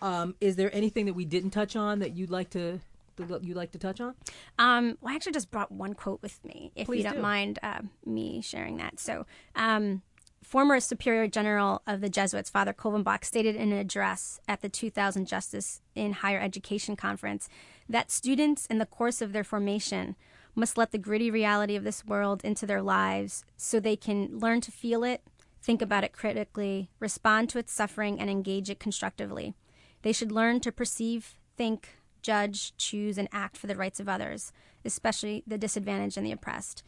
Um, 0.00 0.36
is 0.40 0.54
there 0.54 0.72
anything 0.74 1.06
that 1.06 1.14
we 1.14 1.24
didn't 1.24 1.50
touch 1.50 1.74
on 1.74 1.98
that 1.98 2.14
you'd 2.14 2.30
like 2.30 2.50
to 2.50 2.80
you'd 3.18 3.56
like 3.56 3.72
to 3.72 3.78
touch 3.78 4.00
on? 4.00 4.14
Um, 4.58 4.98
well, 5.00 5.12
I 5.12 5.16
actually 5.16 5.32
just 5.32 5.50
brought 5.50 5.70
one 5.72 5.94
quote 5.94 6.22
with 6.22 6.44
me, 6.44 6.72
if 6.74 6.86
Please 6.86 6.98
you 6.98 7.04
don't 7.04 7.16
do. 7.16 7.22
mind 7.22 7.58
uh, 7.62 7.80
me 8.04 8.40
sharing 8.42 8.76
that. 8.78 8.98
So, 9.00 9.26
um, 9.54 10.02
former 10.42 10.80
Superior 10.80 11.28
General 11.28 11.82
of 11.86 12.00
the 12.00 12.08
Jesuits, 12.08 12.50
Father 12.50 12.72
Kolvenbach, 12.72 13.24
stated 13.24 13.56
in 13.56 13.72
an 13.72 13.78
address 13.78 14.40
at 14.48 14.60
the 14.60 14.68
2000 14.68 15.26
Justice 15.26 15.80
in 15.94 16.12
Higher 16.12 16.40
Education 16.40 16.96
Conference 16.96 17.48
that 17.88 18.10
students, 18.10 18.66
in 18.66 18.78
the 18.78 18.86
course 18.86 19.22
of 19.22 19.32
their 19.32 19.44
formation, 19.44 20.16
must 20.54 20.76
let 20.76 20.90
the 20.90 20.98
gritty 20.98 21.30
reality 21.30 21.76
of 21.76 21.84
this 21.84 22.04
world 22.04 22.44
into 22.44 22.66
their 22.66 22.82
lives 22.82 23.44
so 23.56 23.80
they 23.80 23.96
can 23.96 24.38
learn 24.38 24.60
to 24.60 24.70
feel 24.70 25.02
it, 25.02 25.22
think 25.62 25.80
about 25.80 26.04
it 26.04 26.12
critically, 26.12 26.90
respond 26.98 27.48
to 27.48 27.58
its 27.58 27.72
suffering, 27.72 28.20
and 28.20 28.28
engage 28.28 28.68
it 28.68 28.80
constructively. 28.80 29.54
They 30.02 30.12
should 30.12 30.32
learn 30.32 30.60
to 30.60 30.72
perceive, 30.72 31.36
think, 31.56 31.96
judge, 32.22 32.76
choose, 32.76 33.18
and 33.18 33.28
act 33.32 33.56
for 33.56 33.66
the 33.66 33.76
rights 33.76 34.00
of 34.00 34.08
others, 34.08 34.52
especially 34.84 35.42
the 35.46 35.58
disadvantaged 35.58 36.16
and 36.16 36.26
the 36.26 36.32
oppressed. 36.32 36.82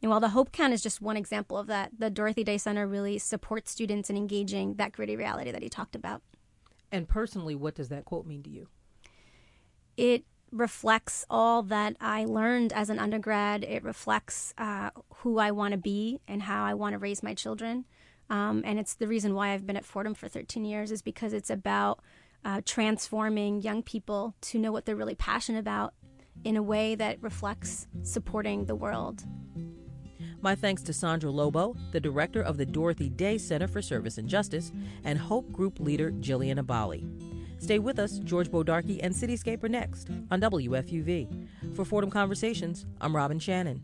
And 0.00 0.10
while 0.10 0.20
the 0.20 0.30
Hope 0.30 0.52
Count 0.52 0.72
is 0.72 0.82
just 0.82 1.02
one 1.02 1.16
example 1.16 1.58
of 1.58 1.66
that, 1.66 1.90
the 1.98 2.10
Dorothy 2.10 2.44
Day 2.44 2.58
Center 2.58 2.86
really 2.86 3.18
supports 3.18 3.72
students 3.72 4.08
in 4.08 4.16
engaging 4.16 4.74
that 4.74 4.92
gritty 4.92 5.16
reality 5.16 5.50
that 5.50 5.62
he 5.62 5.68
talked 5.68 5.96
about. 5.96 6.22
And 6.92 7.08
personally, 7.08 7.54
what 7.54 7.74
does 7.74 7.88
that 7.88 8.04
quote 8.04 8.26
mean 8.26 8.42
to 8.44 8.50
you? 8.50 8.68
It 9.96 10.24
reflects 10.50 11.26
all 11.28 11.62
that 11.64 11.96
I 12.00 12.24
learned 12.24 12.72
as 12.72 12.90
an 12.90 12.98
undergrad. 12.98 13.64
It 13.64 13.82
reflects 13.82 14.54
uh, 14.56 14.90
who 15.16 15.38
I 15.38 15.50
want 15.50 15.72
to 15.72 15.78
be 15.78 16.20
and 16.26 16.42
how 16.42 16.64
I 16.64 16.74
want 16.74 16.94
to 16.94 16.98
raise 16.98 17.22
my 17.22 17.34
children. 17.34 17.84
Um, 18.30 18.62
and 18.64 18.78
it's 18.78 18.94
the 18.94 19.08
reason 19.08 19.34
why 19.34 19.48
I've 19.48 19.66
been 19.66 19.76
at 19.76 19.84
Fordham 19.84 20.14
for 20.14 20.28
13 20.28 20.64
years 20.64 20.92
is 20.92 21.02
because 21.02 21.32
it's 21.32 21.50
about 21.50 22.00
uh, 22.44 22.60
transforming 22.64 23.60
young 23.60 23.82
people 23.82 24.34
to 24.40 24.58
know 24.58 24.72
what 24.72 24.86
they're 24.86 24.96
really 24.96 25.14
passionate 25.14 25.58
about 25.58 25.94
in 26.44 26.56
a 26.56 26.62
way 26.62 26.94
that 26.94 27.22
reflects 27.22 27.86
supporting 28.02 28.66
the 28.66 28.74
world. 28.74 29.24
My 30.40 30.54
thanks 30.54 30.82
to 30.82 30.92
Sandra 30.92 31.30
Lobo, 31.30 31.74
the 31.90 31.98
director 31.98 32.40
of 32.40 32.56
the 32.56 32.66
Dorothy 32.66 33.08
Day 33.08 33.38
Center 33.38 33.66
for 33.66 33.82
Service 33.82 34.18
and 34.18 34.28
Justice, 34.28 34.70
and 35.02 35.18
Hope 35.18 35.50
Group 35.50 35.80
leader 35.80 36.12
Jillian 36.12 36.60
Abali. 36.60 37.04
Stay 37.60 37.80
with 37.80 37.98
us. 37.98 38.18
George 38.20 38.48
Bodarky 38.48 39.00
and 39.02 39.12
Cityscape 39.12 39.64
are 39.64 39.68
next 39.68 40.08
on 40.30 40.40
WFUV. 40.40 41.48
For 41.74 41.84
Fordham 41.84 42.10
Conversations, 42.10 42.86
I'm 43.00 43.16
Robin 43.16 43.40
Shannon. 43.40 43.82